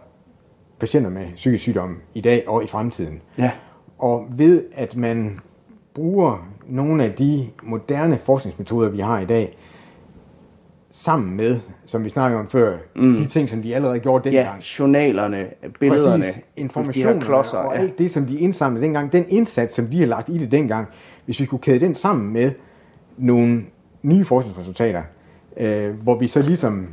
[0.78, 3.22] patienter med psykisk sygdom i dag og i fremtiden.
[3.38, 3.50] Ja.
[3.98, 5.40] Og ved at man
[5.94, 9.58] bruger nogle af de moderne forskningsmetoder, vi har i dag,
[10.90, 13.16] sammen med, som vi snakkede om før, mm.
[13.16, 14.46] de ting, som de allerede gjorde dengang.
[14.46, 15.46] Ja, journalerne,
[15.80, 17.80] billederne, Præcis, informationen klodser, og ja.
[17.80, 20.86] alt det, som de indsamlede dengang, den indsats, som de har lagt i det dengang,
[21.24, 22.52] hvis vi kunne kæde den sammen med
[23.16, 23.62] nogle
[24.02, 25.02] nye forskningsresultater,
[25.56, 26.88] øh, hvor vi så ligesom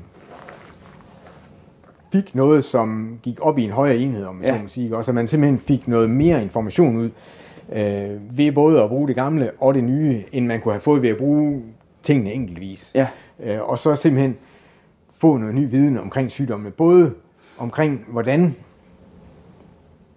[2.11, 4.55] fik noget, som gik op i en højere enhed, om man Ja.
[4.55, 7.09] så må sige, og så man simpelthen fik noget mere information ud
[7.72, 11.01] øh, ved både at bruge det gamle og det nye, end man kunne have fået
[11.01, 11.63] ved at bruge
[12.03, 12.91] tingene enkeltvis.
[12.95, 13.07] Ja.
[13.43, 14.36] Øh, og så simpelthen
[15.18, 17.13] få noget ny viden omkring sygdommene, både
[17.57, 18.55] omkring, hvordan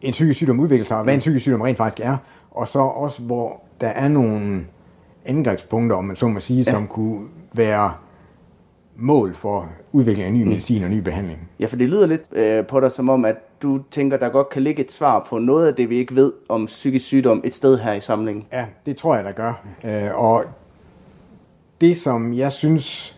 [0.03, 2.17] en psykisk sygdom udvikler sig, og hvad en psykisk sygdom rent faktisk er,
[2.51, 4.67] og så også, hvor der er nogle
[5.27, 6.71] angrebspunkter, om man så må sige, ja.
[6.71, 7.93] som kunne være
[8.97, 11.49] mål for udvikling af ny medicin og ny behandling.
[11.61, 14.49] Ja, for det lyder lidt øh, på dig som om, at du tænker, der godt
[14.49, 17.55] kan ligge et svar på noget af det, vi ikke ved om psykisk sygdom et
[17.55, 18.47] sted her i samlingen.
[18.53, 19.63] Ja, det tror jeg, der gør.
[19.85, 20.45] Øh, og
[21.81, 23.17] det, som jeg synes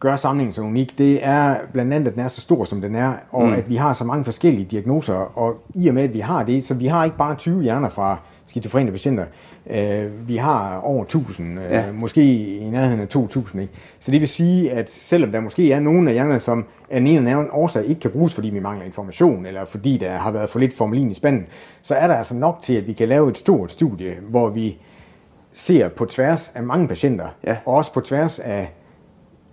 [0.00, 2.94] gør samlingen så unik, det er blandt andet, at den er så stor, som den
[2.94, 3.52] er, og mm.
[3.52, 6.66] at vi har så mange forskellige diagnoser, og i og med, at vi har det,
[6.66, 8.18] så vi har ikke bare 20 hjerner fra
[8.50, 9.24] skizofrene patienter,
[9.70, 11.84] øh, vi har over 1000, øh, Ja.
[11.92, 12.22] måske
[12.58, 13.62] i nærheden af 2000.
[13.62, 13.74] Ikke?
[14.00, 17.06] Så det vil sige, at selvom der måske er nogle af hjernerne, som af en
[17.06, 20.48] eller anden årsag ikke kan bruges, fordi vi mangler information, eller fordi der har været
[20.50, 21.46] for lidt formalin i spanden,
[21.82, 24.78] så er der altså nok til, at vi kan lave et stort studie, hvor vi
[25.52, 27.56] ser på tværs af mange patienter, Ja.
[27.64, 28.72] og også på tværs af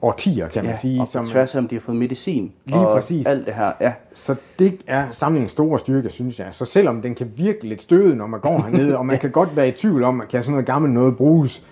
[0.01, 1.01] årtier, kan man Ja, sige.
[1.01, 2.51] og på tværs om de har fået medicin.
[2.65, 3.25] Lige og præcis.
[3.27, 3.93] alt det her, ja.
[4.13, 6.47] Så det er samlingens store styrke, synes jeg.
[6.51, 9.55] Så selvom den kan virke lidt støde, når man går hernede, og man kan godt
[9.55, 11.63] være i tvivl om, kan sådan noget gammelt noget bruges,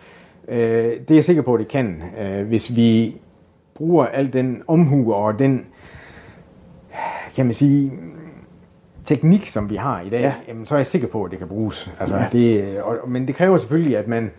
[0.47, 3.15] øh, det er jeg sikker på, at det kan, øh, hvis vi
[3.75, 5.65] bruger al den omhu og den,
[7.35, 7.91] kan man sige,
[9.03, 10.25] teknik, som vi har i dag, Ja.
[10.27, 10.33] ja.
[10.47, 11.91] jamen, så er jeg sikker på, at det kan bruges.
[11.99, 12.25] Altså, ja.
[12.31, 14.31] det, og, men det kræver selvfølgelig, at man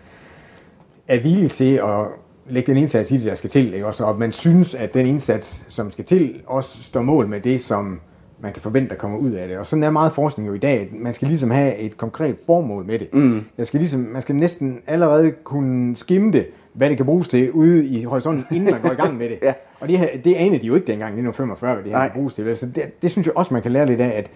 [1.07, 2.05] er villig til at
[2.49, 3.85] lægge den indsats i det, der skal til, ikke?
[3.85, 7.61] Også, og man synes, at den indsats, som skal til, også står mål med det,
[7.61, 7.99] som
[8.39, 9.57] man kan forvente, der kommer ud af det.
[9.57, 10.89] Og sådan er meget forskning jo i dag.
[10.91, 13.13] Man skal ligesom have et konkret formål med det.
[13.13, 13.45] Mm.
[13.57, 17.51] Der skal ligesom, man skal næsten allerede kunne skimme det, hvad det kan bruges til
[17.51, 19.39] ude i horisonten, inden man går i gang med det.
[19.47, 19.53] Ja.
[19.79, 22.07] Og det, her, det anede de jo ikke dengang, i 1945, hvad det her Nej.
[22.07, 22.57] kan bruges til.
[22.57, 24.31] Så det, det synes jeg også, man kan lære lidt af, at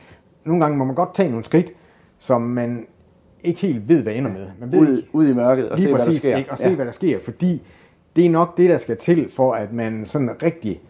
[0.45, 1.71] nogle gange må man godt tage nogle skridt,
[2.19, 2.85] som man
[3.43, 4.47] ikke helt ved, hvad ender med.
[4.59, 6.37] Man ved Ud, ikke, ud i mørket og se, hvad der præcis, sker.
[6.37, 6.51] Ikke?
[6.51, 7.61] Og se, hvad der sker, fordi
[8.15, 10.81] det er nok det, der skal til, for at man sådan rigtig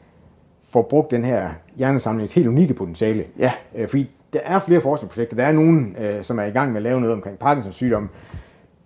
[0.70, 3.24] får brugt den her hjernesamlings helt unikke potentiale.
[3.40, 3.52] Ja.
[3.76, 5.36] Øh, fordi der er flere forskningsprojekter.
[5.36, 8.10] Der er nogen, øh, som er i gang med at lave noget omkring Parkinsons sygdom.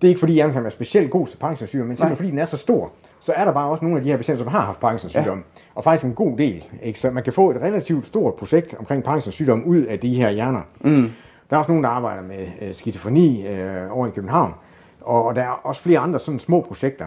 [0.01, 2.39] Det er ikke fordi hjernesamlingen er specielt god til Parkinsons sygdom, men simpelthen fordi den
[2.39, 4.61] er så stor, så er der bare også nogle af de her patienter, som har
[4.61, 5.43] haft Parkinsons sygdom.
[5.75, 6.63] Og faktisk en god del.
[6.83, 6.99] Ikke?
[6.99, 10.29] Så man kan få et relativt stort projekt omkring Parkinsons sygdom ud af de her
[10.29, 10.61] hjerner.
[10.81, 11.11] Mm.
[11.49, 14.53] Der er også nogen, der arbejder med øh, skizofreni øh, over i København.
[15.01, 17.05] Og, og der er også flere andre sådan små projekter.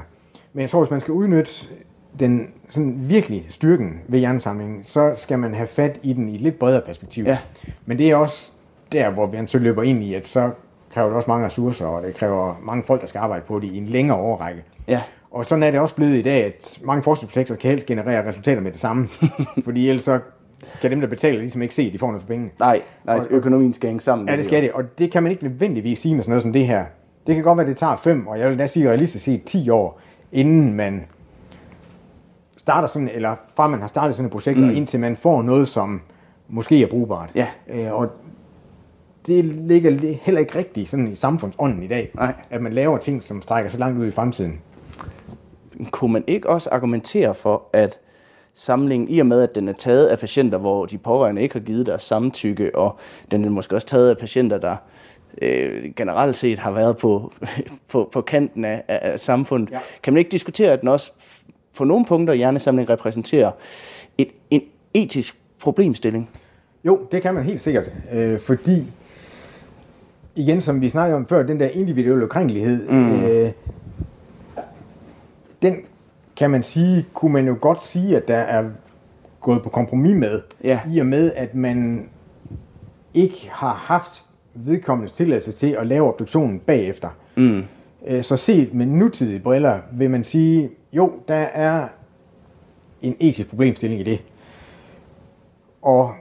[0.59, 1.53] Men jeg tror, hvis man skal udnytte
[2.21, 6.41] den sådan virkelig styrken ved hjernesamlingen, så skal man have fat i den i et
[6.41, 7.25] lidt bredere perspektiv.
[7.25, 7.39] Ja.
[7.87, 8.53] Men det er også
[8.93, 10.51] der, hvor man så løber ind i, at så
[10.93, 13.67] kræver det også mange ressourcer, og det kræver mange folk, der skal arbejde på det
[13.67, 14.65] i en længere overrække.
[14.89, 15.03] Ja.
[15.31, 18.61] Og sådan er det også blevet i dag, at mange forskningsprojekter kan helst generere resultater
[18.61, 19.09] med det samme.
[19.65, 20.21] fordi ellers så
[20.81, 22.51] kan dem, der betaler, ligesom ikke se, at de får noget for pengene.
[22.59, 24.29] Nej, nej, økonomien skal hænge sammen.
[24.29, 26.53] Ja, det skal det, og det kan man ikke nødvendigvis sige med sådan noget som
[26.53, 26.85] det her.
[27.27, 29.45] Det kan godt være, at det tager fem, og jeg vil da sige realistisk set
[29.45, 30.01] 10 år,
[30.33, 31.05] inden man
[32.57, 34.69] starter sådan, eller fra man har startet sådan et projekt, mm.
[34.69, 36.01] og indtil man får noget, som
[36.49, 37.33] måske er brugbart.
[37.35, 37.47] Ja.
[37.69, 38.09] Øh, og
[39.27, 42.35] det ligger li- heller ikke rigtigt sådan i samfundsånden i dag, Nej.
[42.51, 44.61] at man laver ting, som strækker så langt ud i fremtiden.
[45.91, 47.99] Kunne man ikke også argumentere for, at
[48.55, 51.61] samlingen, i og med at den er taget af patienter, hvor de pårørende ikke har
[51.61, 52.97] givet deres samtykke, og
[53.31, 54.77] den er måske også taget af patienter, der
[55.43, 57.33] øh, generelt set har været på,
[57.93, 59.71] på, på kanten af, af, af samfundet.
[59.71, 59.79] Ja.
[60.03, 61.13] Kan man ikke diskutere, at den også
[61.77, 63.51] på nogle punkter i hjernesamlingen repræsenterer
[64.19, 64.63] et, en
[64.95, 66.31] etisk problemstilling?
[66.85, 68.87] Jo, det kan man helt sikkert, øh, fordi
[70.37, 73.25] igen, som vi snakkede om før, den der individuelle ukrænkelighed, mm.
[73.25, 73.51] øh,
[75.63, 75.77] den
[76.37, 78.65] kan man sige, kunne man jo godt sige, at der er
[79.41, 80.81] gået på kompromis med, Ja.
[80.89, 82.09] i og med, at man
[83.15, 84.25] ikke har haft
[84.65, 87.09] vedkommendes tilladelse til at lave obduktionen bagefter.
[87.37, 87.63] Mm.
[88.23, 91.89] Så set med nutidige briller vil man sige, jo, der er
[93.03, 94.23] en etisk problemstilling i det.
[95.83, 96.13] Og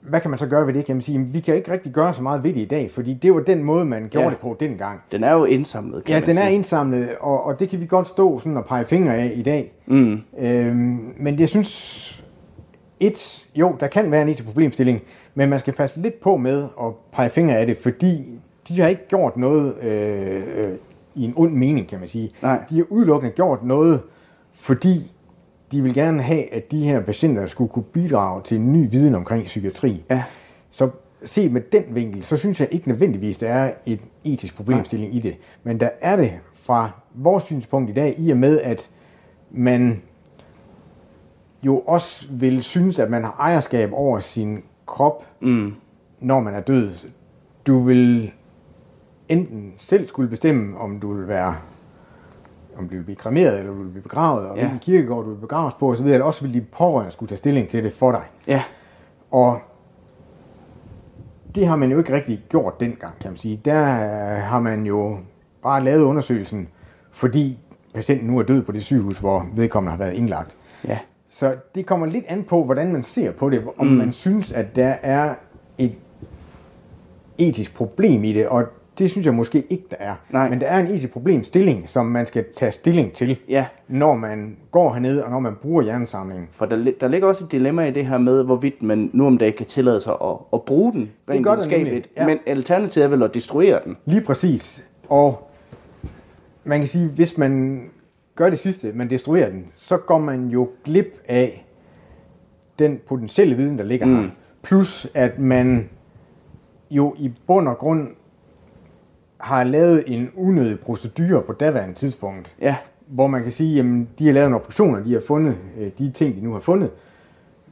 [0.00, 0.84] hvad kan man så gøre ved det?
[0.84, 3.14] Kan man sige, vi kan ikke rigtig gøre så meget ved det i dag, fordi
[3.14, 4.30] det var den måde, man gjorde Ja.
[4.30, 5.00] det på dengang.
[5.12, 6.54] Den er jo indsamlet, kan Ja, man den er sige.
[6.54, 9.72] indsamlet, og, og det kan vi godt stå sådan og pege fingre af i dag.
[9.86, 10.20] Mm.
[10.38, 12.22] Øhm, men jeg synes,
[13.00, 15.02] et, jo, der kan være en etisk problemstilling,
[15.34, 18.88] men man skal passe lidt på med at pege fingre af det, fordi de har
[18.88, 20.74] ikke gjort noget øh, øh,
[21.14, 22.30] i en ond mening, kan man sige.
[22.42, 22.60] Nej.
[22.70, 24.02] De har udelukkende gjort noget,
[24.52, 25.12] fordi
[25.72, 29.14] de vil gerne have, at de her patienter skulle kunne bidrage til en ny viden
[29.14, 30.04] omkring psykiatri.
[30.10, 30.24] Ja.
[30.70, 30.90] Så
[31.24, 35.20] set med den vinkel, så synes jeg ikke nødvendigvis, der er et etisk problemstilling i
[35.20, 35.36] det.
[35.62, 38.90] Men der er det fra vores synspunkt i dag, i og med, at
[39.50, 40.02] man
[41.62, 45.74] jo også vil synes, at man har ejerskab over sin krop, mm.
[46.20, 46.90] når man er død.
[47.66, 48.32] Du vil
[49.28, 51.54] enten selv skulle bestemme, om du vil være
[52.78, 54.60] om du vil blive kremeret, eller du vil blive begravet, og Ja.
[54.62, 57.68] hvilken kirkegård du vil begraves på osv., eller også vil de pårørende skulle tage stilling
[57.68, 58.22] til det for dig.
[58.46, 58.62] Ja.
[59.30, 59.58] Og
[61.54, 63.60] det har man jo ikke rigtig gjort dengang, kan man sige.
[63.64, 63.84] Der
[64.40, 65.18] har man jo
[65.62, 66.68] bare lavet undersøgelsen,
[67.10, 67.58] fordi
[67.94, 70.56] patienten nu er død på det sygehus, hvor vedkommende har været indlagt.
[70.88, 70.98] Ja.
[71.34, 73.92] Så det kommer lidt an på, hvordan man ser på det, om mm.
[73.92, 75.34] man synes, at der er
[75.78, 75.92] et
[77.38, 78.64] etisk problem i det, og
[78.98, 80.14] det synes jeg måske ikke, der er.
[80.30, 80.48] Nej.
[80.50, 83.66] Men der er en etisk problemstilling, som man skal tage stilling til, Ja.
[83.88, 86.48] når man går herned, og når man bruger hjernesamlingen.
[86.52, 89.38] For der, der ligger også et dilemma i det her med, hvorvidt man nu om
[89.38, 92.08] dagen kan tillade sig at, at bruge den rent videnskabeligt.
[92.16, 92.26] ja.
[92.26, 93.96] Men alternativet er vel at destruere den.
[94.06, 94.84] Lige præcis.
[95.08, 95.50] Og
[96.64, 97.82] man kan sige, hvis man
[98.34, 101.66] gør det sidste, man destruerer den, så går man jo glip af
[102.78, 104.16] den potentielle viden, der ligger mm.
[104.16, 104.28] her.
[104.62, 105.88] Plus at man
[106.90, 108.08] jo i bund og grund
[109.38, 112.76] har lavet en unødig procedure på daværende tidspunkt, Ja.
[113.06, 116.10] hvor man kan sige, jamen de har lavet nogle operationer, de har fundet øh, de
[116.10, 116.90] ting, de nu har fundet,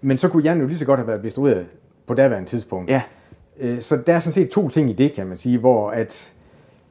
[0.01, 1.67] men så kunne hjernen jo lige så godt have været destrueret
[2.07, 2.91] på daværende tidspunkt.
[2.91, 3.03] Ja.
[3.61, 6.35] Øh, Så der er sådan set to ting i det, kan man sige, hvor at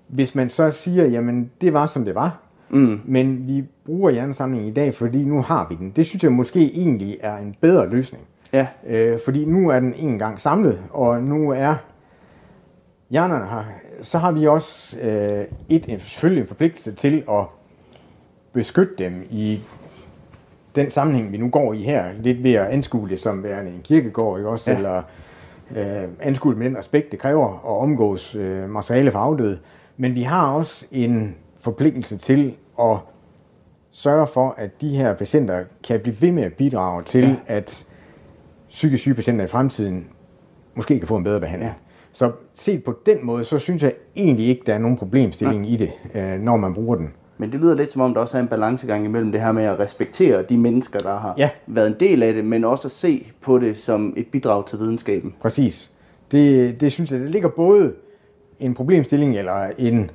[0.08, 2.40] hvis man så siger, jamen det var som det var,
[2.70, 3.02] mm.
[3.06, 5.92] men vi bruger hjernesamlingen i dag, fordi nu har vi den.
[5.96, 8.24] Det synes jeg måske egentlig er en bedre løsning.
[8.54, 8.68] Ja.
[8.88, 11.76] Øh, fordi nu er den en gang samlet, og nu er
[13.10, 13.64] hjernerne her.
[14.02, 17.46] Så har vi også øh, et, selvfølgelig en forpligtelse til at
[18.54, 19.60] beskytte dem i
[20.76, 23.82] den sammenhæng, vi nu går i her, lidt ved at anskue det som værende en
[23.84, 24.72] kirkegård, ikke også?
[24.72, 24.78] Ja.
[24.78, 25.02] Eller
[25.76, 29.60] øh, anskue det med den respekt, det kræver at omgås øh, materiale for afdøde.
[29.98, 32.97] Men vi har også en forpligtelse til at
[33.91, 37.36] sørge for, at de her patienter kan blive ved med at bidrage til, ja.
[37.47, 37.86] at
[38.70, 40.07] psykisk syge patienter i fremtiden
[40.76, 41.72] måske kan få en bedre behandling.
[41.72, 41.76] Ja.
[42.12, 45.74] Så set på den måde, så synes jeg egentlig ikke, der er nogen problemstilling ja.
[45.74, 47.14] i det, øh, når man bruger den.
[47.38, 49.64] Men det lyder lidt som om, der også er en balancegang imellem det her med
[49.64, 51.49] at respektere de mennesker, der har Ja.
[51.68, 54.80] været en del af det, men også at se på det som et bidrag til
[54.80, 55.34] videnskaben.
[55.41, 55.91] Præcis.
[56.32, 57.93] Det, det synes jeg, det ligger både
[58.60, 60.12] en problemstilling eller en,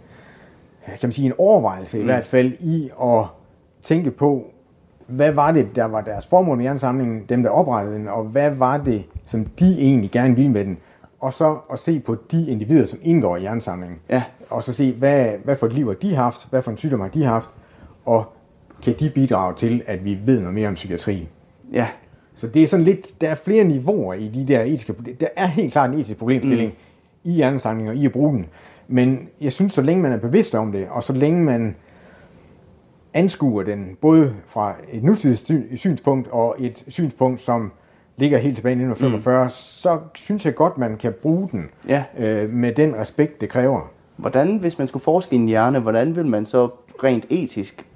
[0.87, 2.03] kan man sige, en overvejelse mm.
[2.03, 3.25] i hvert fald i at
[3.83, 4.51] tænke på,
[5.07, 8.51] hvad var det, der var deres formål med hjernesamlingen, dem der oprettede den, og hvad
[8.51, 10.79] var det, som de egentlig gerne ville med den.
[11.21, 13.99] Og så at se på de individer, som indgår i hjernesamlingen.
[14.11, 14.23] Ja.
[14.51, 17.01] Og så se, hvad, hvad for et liv har de haft, hvad for en sygdom
[17.01, 17.51] har de haft,
[18.05, 18.25] og
[18.83, 21.29] kan de bidrage til, at vi ved noget mere om psykiatri.
[21.73, 21.89] Ja.
[22.35, 24.95] Så det er sådan lidt, der er flere niveauer i de der etiske.
[25.21, 27.31] Der er helt klart en etisk problemstilling mm.
[27.31, 28.47] i hjernesamlinger, i at bruge den.
[28.89, 31.77] Men jeg synes, så længe man er bevidst om det, og så længe man
[33.15, 37.73] anskuer den, både fra et nutidigt sy- synspunkt og et synspunkt, som
[38.17, 39.51] ligger helt tilbage i 1945, mm.
[39.51, 42.05] så synes jeg godt, man kan bruge den Ja.
[42.19, 43.91] øh, med den respekt, det kræver.
[44.17, 46.69] Hvordan, hvis man skulle forske i en hjerne, hvordan vil man så
[47.05, 47.87] rent etisk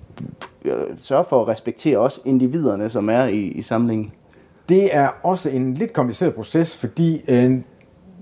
[0.65, 4.13] øh, sørge for at respektere også individerne, som er i, i samlingen?
[4.69, 7.59] Det er også en lidt kompliceret proces, fordi øh,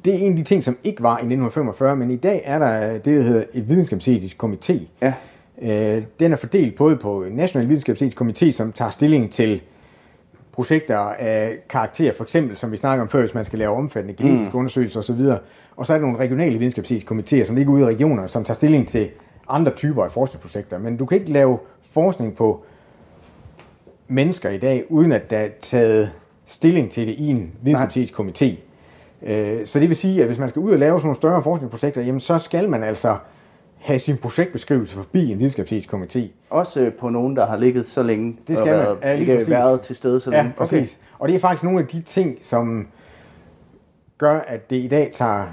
[0.04, 2.58] det er en af de ting, som ikke var i 1945, men i dag er
[2.58, 4.78] der det, der hedder et videnskabsetisk komité.
[5.02, 5.12] Ja.
[5.62, 9.62] Øh, den er fordelt både på en national videnskabsetisk komité, som tager stilling til
[10.52, 14.14] projekter af karakter, for eksempel, som vi snakker om før, hvis man skal lave omfattende
[14.14, 14.58] genetiske mm.
[14.58, 15.20] undersøgelser osv.
[15.76, 18.56] Og så er der nogle regionale videnskabsetiske komitéer, som ligger ude i regioner, som tager
[18.56, 19.08] stilling til
[19.48, 20.78] andre typer af forskningsprojekter.
[20.78, 22.64] Men du kan ikke lave forskning på
[24.08, 26.10] mennesker i dag, uden at der er taget
[26.46, 28.65] stilling til det i en videnskabsetisk komité.
[29.22, 31.42] Øh, Så det vil sige, at hvis man skal ud og lave sådan nogle større
[31.42, 33.16] forskningsprojekter, jamen så skal man altså
[33.78, 36.20] have sin projektbeskrivelse forbi en videnskabsetisk komité.
[36.50, 38.80] Også øh, på nogen, der har ligget så længe Det og skal man.
[38.86, 39.50] været, Ja, ikke præcis.
[39.50, 40.52] været til stede så Ja, længe.
[40.56, 40.74] præcis.
[40.78, 40.88] Okay.
[41.18, 42.86] Og det er faktisk nogle af de ting, som
[44.18, 45.46] gør, at det i dag tager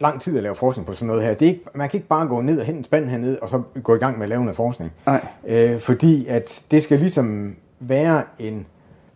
[0.00, 1.34] lang tid at lave forskning på sådan noget her.
[1.34, 3.48] Det er ikke, man kan ikke bare gå ned og hente en spand herned, og
[3.48, 4.92] så gå i gang med at lave noget forskning.
[5.06, 5.26] Nej.
[5.46, 8.66] Øh, fordi at det skal ligesom være en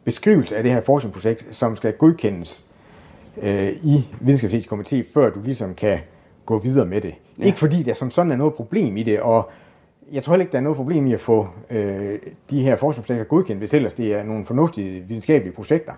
[0.04, 2.64] beskrivelse af det her forskningsprojekt, som skal godkendes
[3.42, 5.98] øh, i videnskabsetisk komité, før du ligesom kan
[6.46, 7.14] gå videre med det.
[7.38, 7.44] Ja.
[7.44, 9.50] Ikke fordi der som sådan er noget problem i det, og
[10.12, 12.18] jeg tror heller ikke, der er noget problem i at få øh,
[12.50, 15.92] de her forskningsprojekter godkendt, hvis ellers det er nogle fornuftige videnskabelige projekter.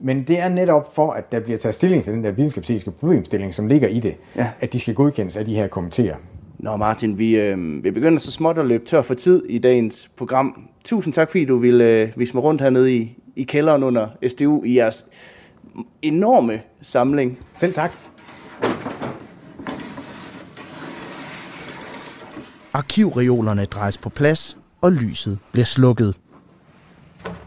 [0.00, 3.54] Men det er netop for, at der bliver taget stilling til den der videnskabsetiske problemstilling,
[3.54, 4.46] som ligger i det, Ja.
[4.60, 6.16] at de skal godkendes af de her komitéer.
[6.58, 10.10] Nå Martin, vi, øh, vi begynder så småt at løbe tør for tid i dagens
[10.16, 10.68] program.
[10.84, 14.62] Tusind tak, fordi du ville øh, vise mig rundt hernede i, i kælderen under SDU
[14.64, 15.04] i jeres
[16.02, 17.38] enorme samling.
[17.58, 17.92] Selv tak.
[22.72, 26.14] Arkivreolerne drejes på plads, og lyset bliver slukket.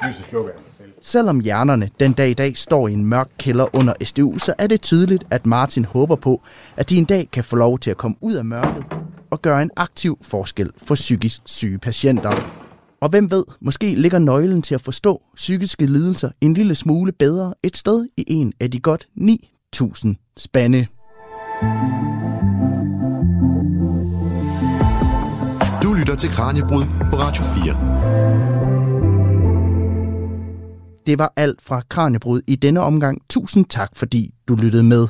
[0.08, 0.94] Lyset slukker af sig selv.
[1.02, 4.68] Selvom hjernerne den dag i dag står i en mørk kælder under SDU, så er
[4.68, 6.42] det tydeligt, at Martin håber på,
[6.78, 8.86] at de en dag kan få lov til at komme ud af mørket
[9.32, 12.65] og gøre en aktiv forskel for psykisk syge patienter.
[13.02, 17.54] Og hvem ved, måske ligger nøglen til at forstå psykiske lidelser en lille smule bedre
[17.64, 20.88] et sted i en af de godt 9.000 spande.
[25.84, 27.96] Du lytter til Kranjebrud på Radio 4.
[31.08, 33.22] Det var alt fra Kranjebrud i denne omgang.
[33.30, 35.08] Tusind tak, fordi du lyttede med.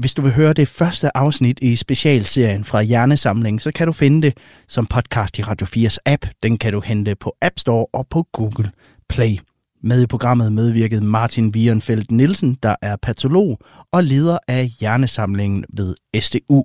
[0.00, 4.22] Hvis du vil høre det første afsnit i specialserien fra Hjernesamling, så kan du finde
[4.22, 4.36] det
[4.68, 6.26] som podcast i Radio 4's app.
[6.42, 8.70] Den kan du hente på App Store og på Google
[9.08, 9.38] Play.
[9.82, 13.58] Med i programmet medvirkede Martin Wierenfeldt Nielsen, der er patolog
[13.92, 16.64] og leder af Hjernesamlingen ved SDU.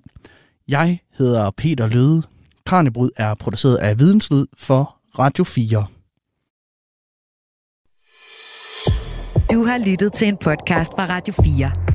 [0.67, 2.23] Jeg hedder Peter Løde.
[2.65, 5.85] Kranjebrud er produceret af Videnslyd for Radio 4.
[9.51, 11.94] Du har lyttet til en podcast fra Radio 4.